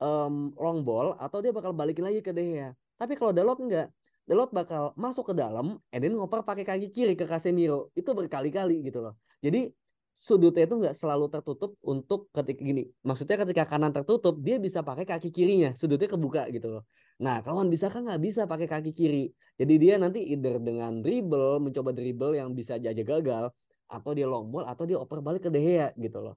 [0.00, 2.70] um, long ball atau dia bakal balikin lagi ke De Gea.
[2.96, 3.92] Tapi kalau Dalot enggak,
[4.24, 7.92] Dalot bakal masuk ke dalam, and then ngoper pakai kaki kiri ke Casemiro.
[7.92, 9.14] Itu berkali-kali gitu loh.
[9.44, 9.70] Jadi
[10.16, 12.88] sudutnya itu nggak selalu tertutup untuk ketika gini.
[13.04, 16.82] Maksudnya ketika kanan tertutup, dia bisa pakai kaki kirinya, sudutnya kebuka gitu loh.
[17.20, 19.28] Nah, kawan bisa kan nggak bisa pakai kaki kiri.
[19.60, 23.52] Jadi dia nanti either dengan dribble, mencoba dribble yang bisa aja gagal,
[23.92, 26.34] atau dia long ball, atau dia oper balik ke De Gea gitu loh.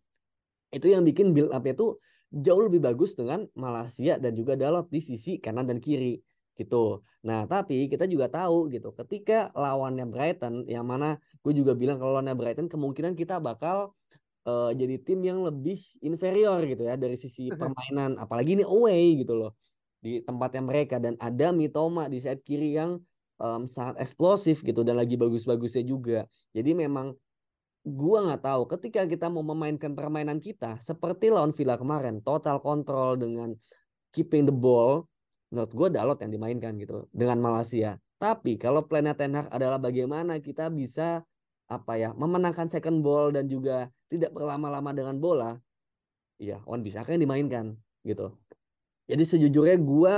[0.76, 1.96] Itu yang bikin build up itu
[2.30, 6.20] jauh lebih bagus dengan Malaysia dan juga Dalot di sisi kanan dan kiri
[6.60, 7.00] gitu.
[7.24, 12.20] Nah, tapi kita juga tahu gitu, ketika lawannya Brighton yang mana gue juga bilang kalau
[12.20, 13.96] lawannya Brighton kemungkinan kita bakal
[14.44, 19.36] uh, jadi tim yang lebih inferior gitu ya dari sisi permainan, apalagi ini away gitu
[19.36, 19.52] loh
[20.00, 23.04] di tempatnya mereka dan ada Mitoma di sayap kiri yang
[23.40, 26.24] um, sangat eksplosif gitu dan lagi bagus-bagusnya juga.
[26.56, 27.16] Jadi memang
[27.84, 33.20] gua nggak tahu ketika kita mau memainkan permainan kita seperti lawan Villa kemarin, total kontrol
[33.20, 33.56] dengan
[34.16, 35.04] keeping the ball
[35.50, 37.98] menurut gue Dalot yang dimainkan gitu dengan Malaysia.
[38.22, 41.24] Tapi kalau plannya Ten Hag adalah bagaimana kita bisa
[41.70, 45.52] apa ya memenangkan second ball dan juga tidak berlama-lama dengan bola,
[46.42, 48.34] ya Wan bisa kan dimainkan gitu.
[49.10, 50.16] Jadi sejujurnya gue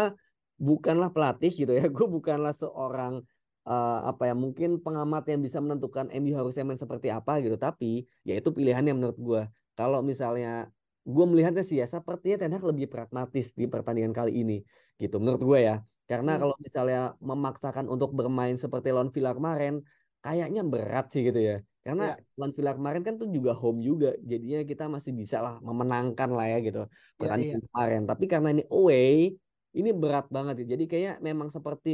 [0.59, 3.23] bukanlah pelatih gitu ya, gue bukanlah seorang
[3.67, 7.55] uh, apa ya mungkin pengamat yang bisa menentukan MU harus main seperti apa gitu.
[7.59, 9.41] Tapi ya itu pilihannya menurut gue.
[9.75, 14.53] Kalau misalnya gue melihatnya sih ya sepertinya Ten Hag lebih pragmatis di pertandingan kali ini
[15.01, 15.75] gitu menurut gue ya
[16.09, 16.41] karena Hmm.
[16.43, 19.81] kalau misalnya memaksakan untuk bermain seperti lawan Villa kemarin
[20.21, 22.21] kayaknya berat sih gitu ya karena Ya.
[22.37, 26.45] lawan Villa kemarin kan tuh juga home juga jadinya kita masih bisa lah memenangkan lah
[26.53, 26.79] ya gitu
[27.17, 29.33] pertandingan kemarin tapi karena ini away
[29.71, 31.89] ini berat banget ya jadi kayaknya memang seperti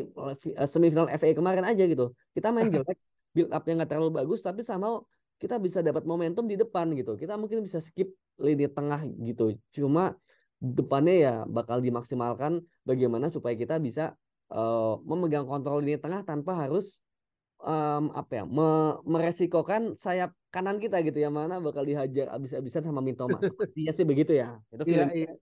[0.60, 2.98] eh, semifinal FA kemarin aja gitu kita main jelek
[3.36, 5.00] build up yang nggak terlalu bagus tapi sama
[5.38, 7.14] kita bisa dapat momentum di depan gitu.
[7.14, 9.58] Kita mungkin bisa skip lini tengah gitu.
[9.74, 10.16] Cuma
[10.58, 14.18] depannya ya bakal dimaksimalkan bagaimana supaya kita bisa
[14.50, 17.06] uh, memegang kontrol lini tengah tanpa harus
[17.62, 23.02] um, apa ya me meresikokan sayap kanan kita gitu ya mana bakal dihajar abis-abisan sama
[23.02, 23.38] Mitoma.
[23.42, 24.58] Sepertinya sih begitu ya.
[24.74, 25.34] Itu Iya, iya.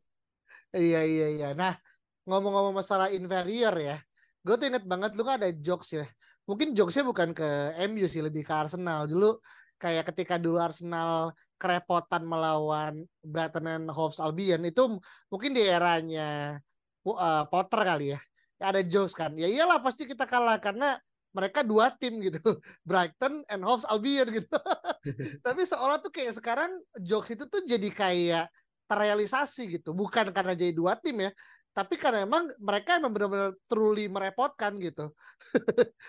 [0.76, 1.50] Iya, iya, iya.
[1.56, 1.80] Nah,
[2.28, 3.96] ngomong-ngomong masalah inferior ya.
[4.44, 6.06] Gue tuh inget banget lu kan ada jokes ya.
[6.46, 7.48] Mungkin jokesnya bukan ke
[7.90, 9.08] MU sih, lebih ke Arsenal.
[9.08, 9.40] Dulu
[9.78, 15.00] kayak ketika dulu Arsenal kerepotan melawan Brighton and Hove Albion itu
[15.32, 16.60] mungkin di eranya
[17.08, 18.20] uh, Potter kali ya.
[18.60, 19.36] Ada jokes kan.
[19.36, 20.96] Ya iyalah pasti kita kalah karena
[21.36, 22.40] mereka dua tim gitu.
[22.88, 24.58] Brighton and Hove Albion gitu.
[25.46, 26.72] Tapi seolah tuh kayak sekarang
[27.04, 28.46] jokes itu tuh jadi kayak
[28.88, 29.92] terrealisasi gitu.
[29.92, 31.32] Bukan karena jadi dua tim ya,
[31.76, 35.12] tapi karena emang mereka emang benar-benar truly merepotkan gitu.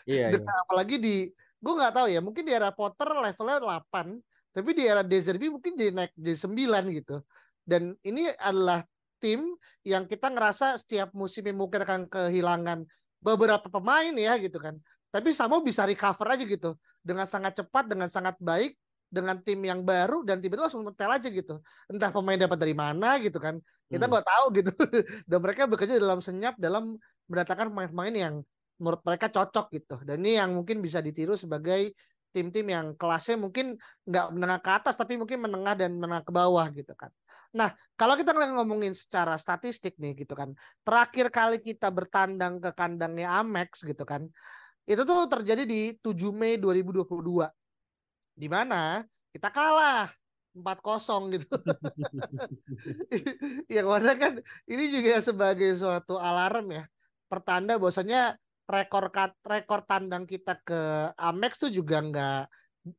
[0.07, 0.46] Iya, iya.
[0.62, 1.16] apalagi di
[1.62, 4.07] gue nggak tahu ya, mungkin di era Potter levelnya 8,
[4.55, 7.21] tapi di era De Zerbi mungkin jadi naik jadi 9 gitu.
[7.66, 8.85] Dan ini adalah
[9.19, 12.85] tim yang kita ngerasa setiap musim mungkin akan kehilangan
[13.19, 14.77] beberapa pemain ya gitu kan.
[15.11, 18.77] Tapi Samo bisa recover aja gitu dengan sangat cepat, dengan sangat baik,
[19.09, 21.55] dengan tim yang baru dan tiba-tiba langsung ngetel aja gitu.
[21.88, 23.57] Entah pemain dapat dari mana gitu kan.
[23.88, 24.12] Kita Hmm.
[24.12, 24.71] nggak tahu gitu.
[25.31, 26.99] Dan mereka bekerja dalam senyap dalam
[27.31, 28.35] mendatangkan pemain-pemain yang
[28.81, 29.97] menurut mereka cocok gitu.
[30.05, 31.97] Dan ini yang mungkin bisa ditiru sebagai
[32.37, 36.69] tim-tim yang kelasnya mungkin nggak menengah ke atas tapi mungkin menengah dan menengah ke bawah
[36.69, 37.09] gitu kan.
[37.57, 40.53] Nah, kalau kita ngomongin secara statistik nih gitu kan.
[40.85, 44.29] Terakhir kali kita bertandang ke kandangnya Amex gitu kan.
[44.85, 47.49] Itu tuh terjadi di 7 Mei 2022.
[48.37, 49.01] Di mana
[49.33, 50.12] kita kalah
[50.53, 51.57] 4-0 gitu.
[53.81, 54.33] yang mana kan
[54.69, 56.85] ini juga sebagai suatu alarm ya.
[57.33, 59.14] Pertanda bahwasanya rekor
[59.46, 62.40] rekor tandang kita ke Amex tuh juga nggak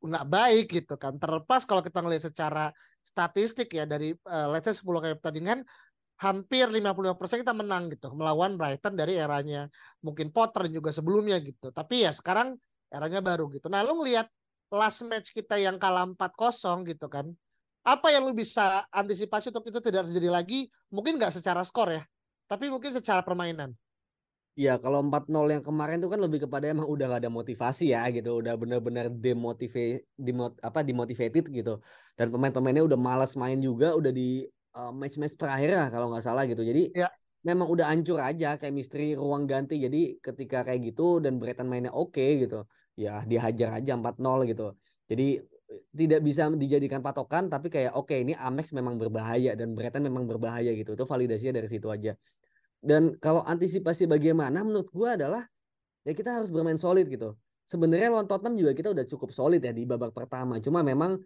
[0.04, 1.16] nggak baik gitu kan.
[1.20, 2.72] Terlepas kalau kita ngelihat secara
[3.04, 5.64] statistik ya dari uh, let's say 10 kali pertandingan
[6.18, 9.70] hampir 55% kita menang gitu melawan Brighton dari eranya
[10.02, 11.72] mungkin Potter juga sebelumnya gitu.
[11.72, 12.58] Tapi ya sekarang
[12.92, 13.68] eranya baru gitu.
[13.68, 14.28] Nah, lu ngelihat
[14.74, 17.28] last match kita yang kalah 4-0 gitu kan.
[17.88, 20.68] Apa yang lu bisa antisipasi untuk itu tidak terjadi lagi?
[20.92, 22.04] Mungkin nggak secara skor ya,
[22.52, 23.72] tapi mungkin secara permainan.
[24.58, 28.02] Ya kalau 4-0 yang kemarin tuh kan lebih kepada emang udah gak ada motivasi ya
[28.10, 31.78] gitu, udah benar-benar demotivate, demot, apa demotivated gitu.
[32.18, 36.50] Dan pemain-pemainnya udah malas main juga, udah di uh, match-match terakhir lah kalau nggak salah
[36.50, 36.66] gitu.
[36.66, 37.14] Jadi Ya.
[37.46, 39.78] memang udah hancur aja chemistry ruang ganti.
[39.78, 42.66] Jadi ketika kayak gitu dan Brighton mainnya oke gitu,
[42.98, 44.74] ya dihajar aja 4-0 gitu.
[45.06, 45.38] Jadi
[45.94, 50.74] tidak bisa dijadikan patokan tapi kayak oke ini Amex memang berbahaya dan Brighton memang berbahaya
[50.74, 50.98] gitu.
[50.98, 52.18] Itu validasinya dari situ aja.
[52.78, 55.44] Dan kalau antisipasi bagaimana menurut gua adalah
[56.06, 57.36] ya kita harus bermain solid gitu.
[57.68, 60.56] Sebenarnya lawan Tottenham juga kita udah cukup solid ya di babak pertama.
[60.64, 61.20] Cuma memang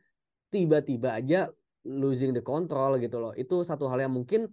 [0.50, 1.54] tiba-tiba aja
[1.86, 3.34] losing the control gitu loh.
[3.38, 4.50] Itu satu hal yang mungkin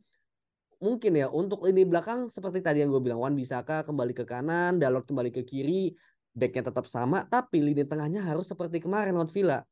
[0.78, 4.78] mungkin ya untuk lini belakang seperti tadi yang gue bilang Wan Bisaka kembali ke kanan,
[4.78, 5.96] Dalot kembali ke kiri,
[6.36, 9.64] backnya tetap sama, tapi lini tengahnya harus seperti kemarin lawan Villa.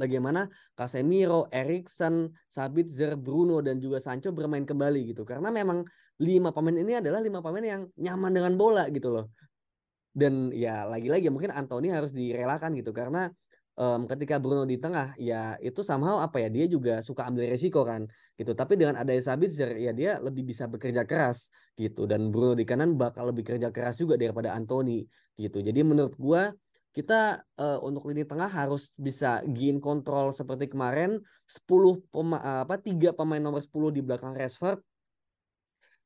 [0.00, 5.28] Bagaimana Casemiro, Erikson, Sabitzer, Bruno dan juga Sancho bermain kembali gitu.
[5.28, 5.84] Karena memang
[6.20, 9.26] lima pemain ini adalah lima pemain yang nyaman dengan bola gitu loh.
[10.12, 13.32] Dan ya lagi-lagi mungkin Anthony harus direlakan gitu karena
[13.80, 17.80] um, ketika Bruno di tengah ya itu somehow apa ya dia juga suka ambil resiko
[17.88, 18.04] kan
[18.36, 18.52] gitu.
[18.52, 21.48] Tapi dengan ada Sabitzer ya dia lebih bisa bekerja keras
[21.80, 25.08] gitu dan Bruno di kanan bakal lebih kerja keras juga daripada Anthony
[25.40, 25.64] gitu.
[25.64, 26.52] Jadi menurut gua
[26.90, 31.70] kita uh, untuk lini tengah harus bisa gain kontrol seperti kemarin 10
[32.10, 34.82] pema, apa tiga pemain nomor 10 di belakang Rashford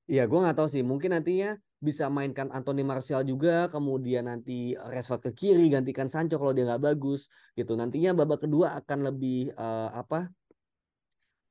[0.04, 0.82] Iya, gue nggak tahu sih.
[0.84, 6.52] Mungkin nantinya bisa mainkan Anthony Martial juga, kemudian nanti Rashford ke kiri, gantikan Sancho kalau
[6.52, 7.72] dia nggak bagus, gitu.
[7.72, 10.28] Nantinya babak kedua akan lebih uh, apa?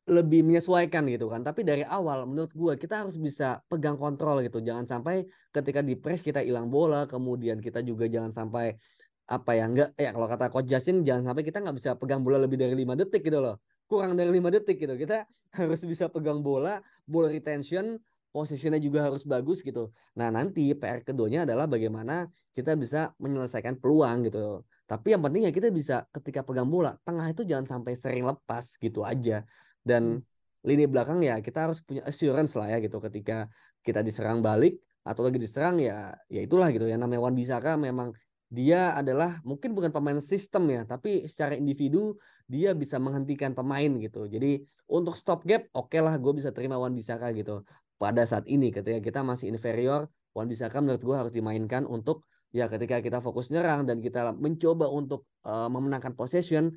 [0.06, 1.42] Lebih menyesuaikan gitu kan.
[1.42, 4.62] Tapi dari awal, menurut gue kita harus bisa pegang kontrol gitu.
[4.62, 8.78] Jangan sampai ketika di press kita hilang bola, kemudian kita juga jangan sampai
[9.24, 12.44] apa ya nggak ya kalau kata coach Justin jangan sampai kita nggak bisa pegang bola
[12.44, 13.56] lebih dari lima detik gitu loh
[13.88, 15.24] kurang dari lima detik gitu kita
[15.56, 17.96] harus bisa pegang bola bola retention
[18.34, 19.94] posisinya juga harus bagus gitu.
[20.18, 22.26] Nah nanti PR keduanya adalah bagaimana
[22.58, 24.66] kita bisa menyelesaikan peluang gitu.
[24.90, 28.76] Tapi yang penting ya kita bisa ketika pegang bola tengah itu jangan sampai sering lepas
[28.82, 29.46] gitu aja.
[29.86, 30.26] Dan
[30.64, 33.52] lini belakang ya kita harus punya assurance lah ya gitu ketika
[33.84, 38.16] kita diserang balik atau lagi diserang ya ya itulah gitu ya namanya Wan Bisaka memang
[38.48, 42.16] dia adalah mungkin bukan pemain sistem ya tapi secara individu
[42.48, 46.80] dia bisa menghentikan pemain gitu jadi untuk stop gap oke okay lah gue bisa terima
[46.80, 47.68] Wan Bisaka gitu
[48.04, 52.68] pada saat ini ketika kita masih inferior Wan Bisaka menurut gue harus dimainkan untuk ya
[52.68, 56.76] ketika kita fokus nyerang dan kita mencoba untuk uh, memenangkan possession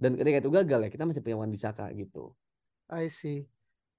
[0.00, 2.32] dan ketika itu gagal ya kita masih punya Wan Bisaka gitu.
[2.88, 3.44] I see.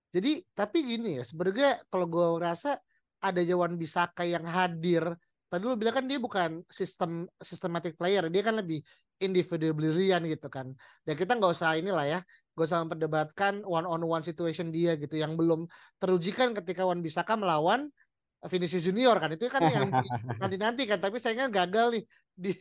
[0.09, 2.81] Jadi tapi gini ya sebenarnya kalau gue rasa
[3.21, 5.13] ada Jawan Bisaka yang hadir.
[5.47, 8.81] Tadi lu bilang kan dia bukan sistem systematic player dia kan lebih
[9.21, 10.73] individual brilliant gitu kan.
[11.05, 12.19] Dan kita nggak usah inilah ya
[12.57, 15.69] gak usah memperdebatkan one on one situation dia gitu yang belum
[16.01, 17.93] terujikan ketika Wan Bisaka melawan
[18.41, 19.29] Vinicius Junior kan.
[19.29, 19.93] Itu kan yang
[20.41, 22.03] nanti nanti kan tapi saya kan gagal nih
[22.37, 22.53] di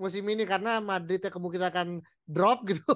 [0.00, 1.88] musim ini karena Madrid ya kemungkinan akan
[2.26, 2.94] drop gitu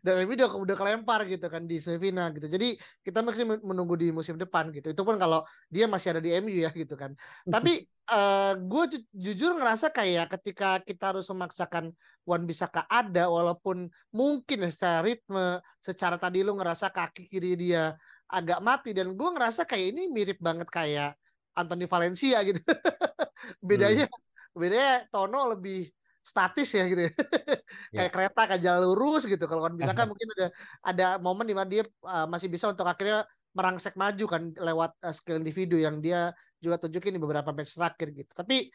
[0.00, 4.08] dan MU udah udah kelempar gitu kan di semifinal gitu jadi kita masih menunggu di
[4.14, 7.12] musim depan gitu itu pun kalau dia masih ada di MU ya gitu kan
[7.54, 11.92] tapi uh, eh, gue ju jujur ngerasa kayak ketika kita harus memaksakan
[12.28, 15.46] Wan Bisaka ada walaupun mungkin ya secara ritme
[15.80, 17.96] secara tadi lu ngerasa kaki kiri dia
[18.28, 21.16] agak mati dan gue ngerasa kayak ini mirip banget kayak
[21.56, 22.60] Anthony Valencia gitu.
[23.68, 24.54] bedanya hmm.
[24.54, 25.88] bedanya Tono lebih
[26.28, 27.08] statis ya gitu.
[27.08, 27.12] Ya.
[27.16, 28.08] Kayak yeah.
[28.12, 29.44] kereta kan jalan lurus gitu.
[29.48, 30.46] Kalau kan bisa kan mungkin ada
[30.84, 33.24] ada momen di mana dia uh, masih bisa untuk akhirnya
[33.56, 38.12] merangsek maju kan lewat uh, skill individu yang dia juga tunjukin di beberapa match terakhir
[38.12, 38.32] gitu.
[38.36, 38.68] Tapi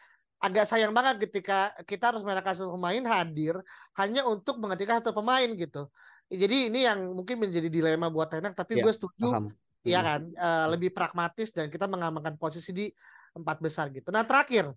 [0.44, 3.56] agak sayang banget ketika kita harus mereka satu pemain hadir
[3.96, 5.88] hanya untuk menghentikan satu pemain gitu.
[6.28, 9.46] Jadi ini yang mungkin menjadi dilema buat Tenak tapi yeah, gue setuju paham.
[9.84, 10.08] Iya hmm.
[10.08, 12.88] kan, uh, lebih pragmatis dan kita mengamankan posisi di
[13.36, 14.16] empat besar gitu.
[14.16, 14.72] Nah terakhir,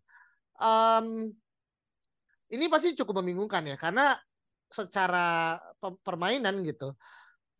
[0.58, 1.30] um,
[2.52, 4.14] ini pasti cukup membingungkan ya karena
[4.66, 5.58] secara
[6.02, 6.94] permainan gitu.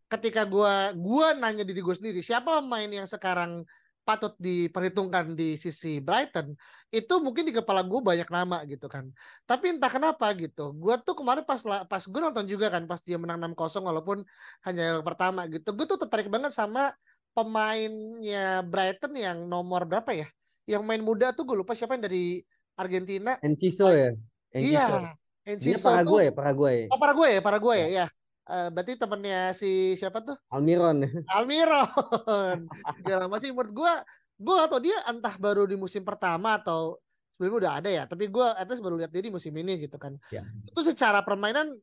[0.07, 3.66] Ketika gue gua nanya diri gue sendiri, siapa pemain yang sekarang
[4.07, 6.55] patut diperhitungkan di sisi Brighton
[6.94, 9.11] itu mungkin di kepala gue banyak nama gitu kan
[9.51, 11.59] tapi entah kenapa gitu gue tuh kemarin pas
[11.90, 14.22] pas gue nonton juga kan pas dia menang 6-0 walaupun
[14.62, 16.94] hanya yang pertama gitu gue tuh tertarik banget sama
[17.37, 20.29] pemainnya Brighton yang nomor berapa ya?
[20.64, 22.40] Yang main muda tuh gue lupa siapa yang dari
[22.81, 23.37] Argentina.
[23.44, 24.16] Enciso ya?
[24.57, 25.14] Iya.
[25.47, 26.79] Dia Paraguay, tuh, Paraguay.
[26.90, 27.88] Oh Paraguay ya, Paraguay ya.
[28.03, 28.07] ya.
[28.47, 30.38] Uh, berarti temennya si siapa tuh?
[30.51, 31.03] Almiron.
[31.31, 32.66] Almiron.
[33.07, 33.92] Gak lama sih menurut gue,
[34.38, 36.99] gue atau dia entah baru di musim pertama atau
[37.35, 38.03] sebelumnya udah ada ya.
[38.07, 40.14] Tapi gue atas baru lihat dia di musim ini gitu kan.
[40.31, 40.47] Ya.
[40.66, 41.75] Itu secara permainan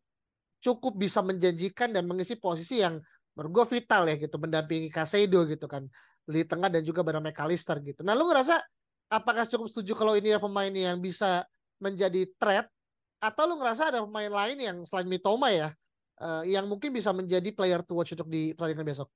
[0.63, 2.99] cukup bisa menjanjikan dan mengisi posisi yang
[3.35, 5.83] menurut gue vital ya gitu mendampingi Kasedo gitu kan
[6.23, 8.01] di tengah dan juga bareng McAllister gitu.
[8.07, 8.63] Nah lu ngerasa
[9.11, 11.43] apakah cukup setuju kalau ini adalah pemain yang bisa
[11.83, 12.71] menjadi threat
[13.19, 15.75] atau lu ngerasa ada pemain lain yang selain Mitoma ya
[16.23, 19.11] uh, yang mungkin bisa menjadi player to watch untuk di pertandingan besok?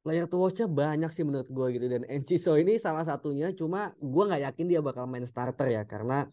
[0.00, 4.22] Player to watch-nya banyak sih menurut gue gitu dan Enciso ini salah satunya cuma gue
[4.24, 6.24] nggak yakin dia bakal main starter ya karena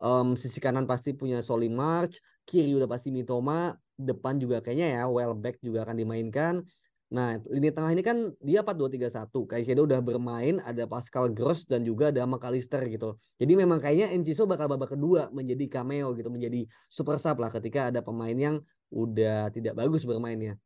[0.00, 5.02] um, sisi kanan pasti punya Soli March, kiri udah pasti Mitoma, depan juga kayaknya ya
[5.08, 6.62] Welbeck juga akan dimainkan.
[7.16, 9.48] Nah, lini tengah ini kan dia 4-2-3-1.
[9.48, 13.16] Kaisedo udah bermain, ada Pascal Gross dan juga ada McAllister gitu.
[13.40, 17.88] Jadi memang kayaknya Enciso bakal babak kedua menjadi cameo gitu, menjadi super sub lah ketika
[17.88, 18.60] ada pemain yang
[18.92, 20.60] udah tidak bagus bermainnya.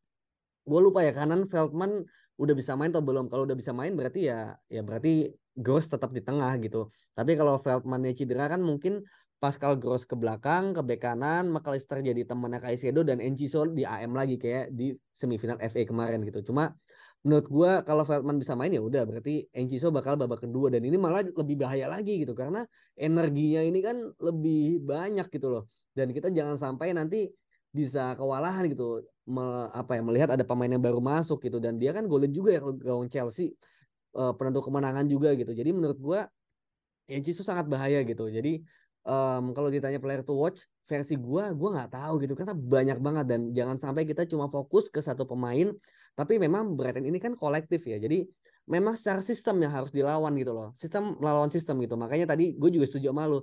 [0.67, 2.03] Gue lupa ya kanan Feldman
[2.35, 3.31] udah bisa main atau belum.
[3.31, 6.91] Kalau udah bisa main berarti ya ya berarti Gross tetap di tengah gitu.
[7.15, 9.07] Tapi kalau Feldmannya cedera kan mungkin
[9.41, 14.13] Pascal Gross ke belakang, ke bek kanan, McAllister jadi temannya Kaisedo dan Enciso di AM
[14.13, 16.53] lagi kayak di semifinal FA kemarin gitu.
[16.53, 16.77] Cuma
[17.25, 21.01] menurut gua kalau Feldman bisa main ya udah berarti Enciso bakal babak kedua dan ini
[21.01, 22.69] malah lebih bahaya lagi gitu karena
[23.01, 25.65] energinya ini kan lebih banyak gitu loh.
[25.97, 27.33] Dan kita jangan sampai nanti
[27.73, 31.97] bisa kewalahan gitu me, apa ya melihat ada pemain yang baru masuk gitu dan dia
[31.97, 33.57] kan golin juga ya gawang Chelsea
[34.21, 35.57] uh, penentu kemenangan juga gitu.
[35.57, 36.29] Jadi menurut gua
[37.09, 38.29] Enciso sangat bahaya gitu.
[38.29, 38.61] Jadi
[39.07, 42.35] um, kalau ditanya player to watch versi gua gua nggak tahu gitu.
[42.35, 43.25] Karena banyak banget.
[43.31, 45.71] Dan jangan sampai kita cuma fokus ke satu pemain
[46.19, 47.97] tapi memang Brighton ini kan kolektif ya.
[47.97, 48.27] Jadi
[48.69, 50.75] memang secara sistem yang harus dilawan gitu loh.
[50.77, 51.95] Sistem melawan sistem gitu.
[51.97, 53.41] Makanya tadi gue juga setuju sama lu.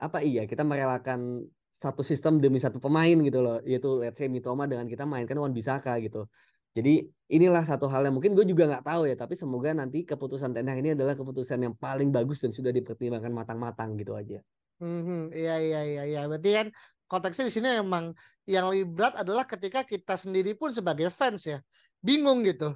[0.00, 3.60] Apa iya kita merelakan satu sistem demi satu pemain gitu loh.
[3.62, 6.26] Yaitu let's say Mitoma dengan kita mainkan Wan Bisaka gitu.
[6.70, 9.14] Jadi inilah satu hal yang mungkin gue juga nggak tahu ya.
[9.14, 13.94] Tapi semoga nanti keputusan Ten ini adalah keputusan yang paling bagus dan sudah dipertimbangkan matang-matang
[14.00, 14.40] gitu aja
[14.80, 16.20] Hmm, iya iya iya iya.
[16.24, 16.66] Berarti kan
[17.04, 18.16] konteksnya di sini emang
[18.48, 21.58] yang lebih berat adalah ketika kita sendiri pun sebagai fans ya
[22.00, 22.72] bingung gitu.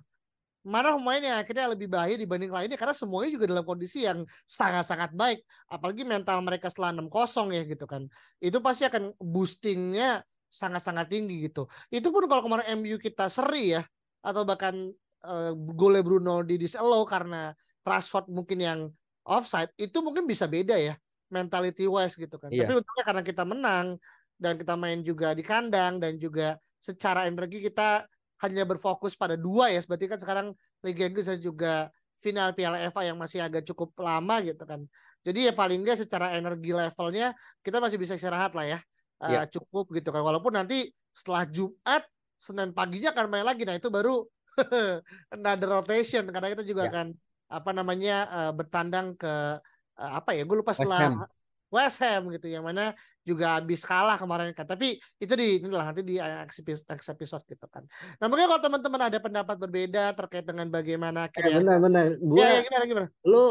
[0.65, 5.13] Mana pemain yang akhirnya lebih bahaya dibanding lainnya karena semuanya juga dalam kondisi yang sangat-sangat
[5.13, 5.45] baik.
[5.69, 8.09] Apalagi mental mereka setelah 6-0 ya gitu kan.
[8.41, 11.69] Itu pasti akan boostingnya sangat-sangat tinggi gitu.
[11.93, 13.85] Itu pun kalau kemarin MU kita seri ya
[14.25, 14.73] atau bahkan
[15.25, 17.53] uh, gole Bruno di disallow karena
[17.85, 18.81] Rashford mungkin yang
[19.29, 20.97] offside itu mungkin bisa beda ya
[21.35, 22.55] mentality wise gitu kan.
[22.55, 22.71] Iya.
[22.71, 23.87] Tapi untungnya karena kita menang
[24.39, 28.07] dan kita main juga di kandang dan juga secara energi kita
[28.47, 29.83] hanya berfokus pada dua ya.
[29.83, 30.47] Berarti kan sekarang
[30.87, 31.91] Liga Inggris dan juga
[32.23, 34.87] final Piala FA yang masih agak cukup lama gitu kan.
[35.25, 37.33] Jadi ya paling nggak secara energi levelnya
[37.65, 38.79] kita masih bisa istirahat lah ya.
[39.25, 40.21] Uh, cukup gitu kan.
[40.21, 42.05] Walaupun nanti setelah Jumat
[42.37, 43.65] Senin paginya akan main lagi.
[43.65, 44.21] Nah itu baru
[45.35, 46.93] another rotation karena kita juga yeah.
[46.93, 47.07] akan
[47.49, 49.61] apa namanya uh, bertandang ke
[49.99, 51.27] apa ya gue lupa setelah
[51.75, 52.95] West Ham gitu yang mana
[53.27, 54.63] juga habis kalah kemarin kan.
[54.63, 57.83] Tapi itu di inilah nanti di next episode gitu kan.
[58.23, 62.05] Nah mungkin kalau teman-teman ada pendapat berbeda terkait dengan bagaimana kira eh, benar benar.
[62.23, 63.09] Gua ya, ya, gimana gimana?
[63.27, 63.45] lu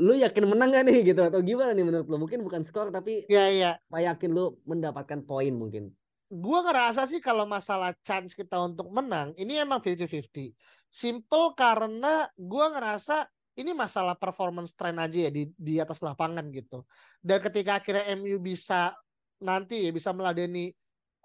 [0.00, 1.20] lu yakin menang gak nih gitu?
[1.24, 2.16] Atau gimana nih menurut lu?
[2.20, 3.80] Mungkin bukan skor tapi ya ya.
[3.80, 5.88] apa yakin lu mendapatkan poin mungkin?
[6.30, 10.52] Gua ngerasa sih kalau masalah chance kita untuk menang ini emang 50-50
[10.92, 13.24] simple karena gua ngerasa
[13.60, 16.82] ini masalah performance trend aja ya di di atas lapangan gitu.
[17.20, 18.96] Dan ketika akhirnya MU bisa
[19.40, 20.72] nanti ya bisa meladeni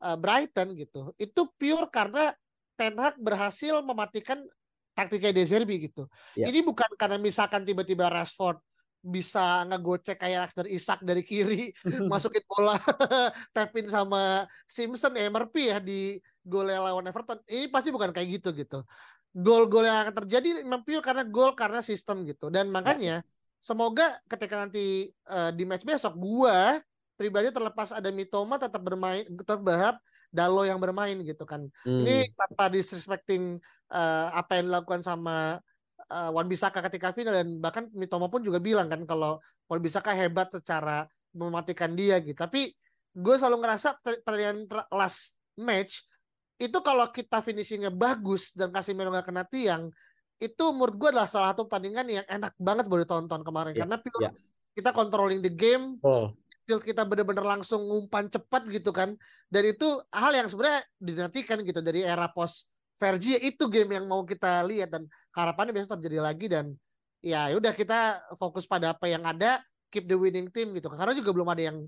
[0.03, 2.36] uh, Brighton gitu, itu pure karena
[2.75, 4.43] Ten Hag berhasil mematikan
[4.95, 6.11] taktiknya De Zerbi gitu.
[6.36, 6.51] Yeah.
[6.51, 8.59] Ini bukan karena misalkan tiba-tiba Rashford
[9.05, 11.69] bisa ngegocek kayak dari Isak dari kiri
[12.11, 12.73] masukin bola
[13.55, 18.81] tapin sama Simpson MRP ya di gol lawan Everton ini pasti bukan kayak gitu gitu
[19.36, 23.27] gol-gol yang akan terjadi memang pure karena gol karena sistem gitu dan makanya ya.
[23.59, 26.79] semoga ketika nanti uh, di match besok gua
[27.19, 29.99] pribadi terlepas ada Mitoma tetap bermain tetap berharap
[30.31, 32.01] Dalo yang bermain gitu kan hmm.
[32.03, 33.59] ini tanpa disrespecting
[33.91, 35.59] uh, apa yang dilakukan sama
[36.11, 40.15] uh, Wan Bisaka ketika final dan bahkan Mitoma pun juga bilang kan kalau Wan Bisaka
[40.15, 42.71] hebat secara mematikan dia gitu tapi
[43.15, 46.03] gue selalu ngerasa pertandingan last match
[46.56, 49.91] itu kalau kita finishingnya bagus dan kasih Casemiro nggak kena tiang
[50.39, 53.72] itu menurut gue adalah salah satu pertandingan yang enak banget baru tonton kemarin.
[53.72, 54.34] Yeah, karena yeah.
[54.76, 56.36] kita controlling the game oh.
[56.68, 59.16] field kita bener-bener langsung ngumpan cepat gitu kan.
[59.47, 64.24] Dan itu hal yang sebenarnya dinantikan gitu dari era post Vergi itu game yang mau
[64.24, 65.03] kita lihat dan
[65.36, 66.72] harapannya besok terjadi lagi dan
[67.20, 69.60] ya udah kita fokus pada apa yang ada
[69.91, 70.88] keep the winning team gitu.
[70.88, 71.84] Karena juga belum ada yang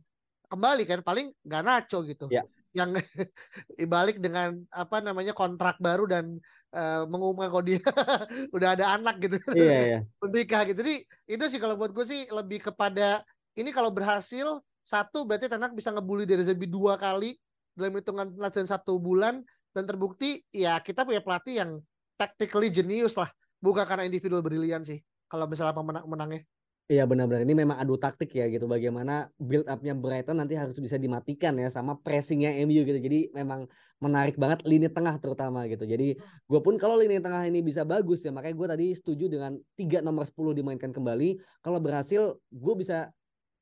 [0.52, 2.28] kembali kan paling gak naco gitu.
[2.32, 2.48] Yeah
[2.78, 2.94] yang
[3.94, 6.38] balik dengan apa namanya kontrak baru dan
[6.78, 7.82] uh, mengumumkan kalau dia
[8.56, 9.38] udah ada anak gitu.
[9.58, 10.00] Iya, iya.
[10.22, 10.86] menikah gitu.
[10.86, 13.26] Jadi itu sih kalau buat gue sih lebih kepada
[13.58, 17.34] ini kalau berhasil satu berarti Tenak bisa ngebully dari Zerbi dua kali
[17.74, 19.42] dalam hitungan latihan satu bulan.
[19.74, 21.72] Dan terbukti ya kita punya pelatih yang
[22.18, 23.30] tactically jenius lah.
[23.58, 26.42] Bukan karena individual brilian sih kalau misalnya pemenang menangnya
[26.88, 27.44] Iya benar-benar.
[27.44, 28.64] Ini memang adu taktik ya gitu.
[28.64, 32.96] Bagaimana build upnya Brighton nanti harus bisa dimatikan ya sama pressingnya MU gitu.
[32.96, 33.68] Jadi memang
[34.00, 35.84] menarik banget lini tengah terutama gitu.
[35.84, 36.16] Jadi
[36.48, 40.00] gue pun kalau lini tengah ini bisa bagus ya makanya gue tadi setuju dengan tiga
[40.00, 41.60] nomor 10 dimainkan kembali.
[41.60, 43.12] Kalau berhasil gue bisa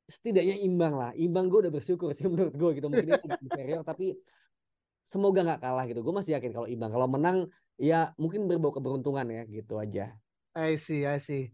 [0.06, 1.10] setidaknya imbang lah.
[1.18, 2.94] Imbang gue udah bersyukur sih menurut gue gitu.
[2.94, 3.10] Mungkin
[3.42, 4.14] inferior tapi
[5.02, 6.06] semoga nggak kalah gitu.
[6.06, 6.94] Gue masih yakin kalau imbang.
[6.94, 7.50] Kalau menang
[7.82, 10.14] ya mungkin berbau keberuntungan ya gitu aja.
[10.54, 11.50] I see I see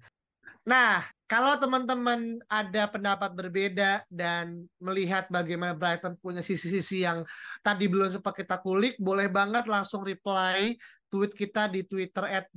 [0.62, 7.24] Nah, kalau teman-teman ada pendapat berbeda dan melihat bagaimana Brighton punya sisi-sisi yang
[7.64, 10.76] tadi belum sempat kita kulik, boleh banget langsung reply
[11.12, 12.47] tweet kita di Twitter at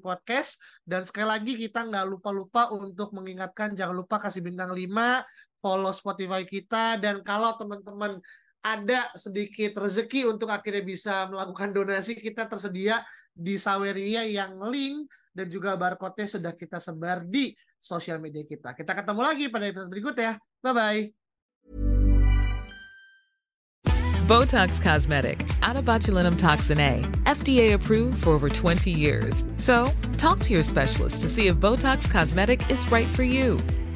[0.00, 0.56] Podcast.
[0.84, 5.24] Dan sekali lagi kita nggak lupa-lupa untuk mengingatkan jangan lupa kasih bintang 5,
[5.60, 8.20] follow Spotify kita, dan kalau teman-teman
[8.62, 13.02] ada sedikit rezeki untuk akhirnya bisa melakukan donasi, kita tersedia
[13.32, 18.74] di Saweria yang link dan juga barcode-nya sudah kita sebar di sosial media kita.
[18.74, 20.42] Kita ketemu lagi pada episode berikutnya.
[20.62, 21.14] Bye-bye.
[24.28, 29.42] Botox Cosmetic, out botulinum toxin A, FDA approved for over 20 years.
[29.56, 33.56] So, talk to your specialist to see if Botox Cosmetic is right for you.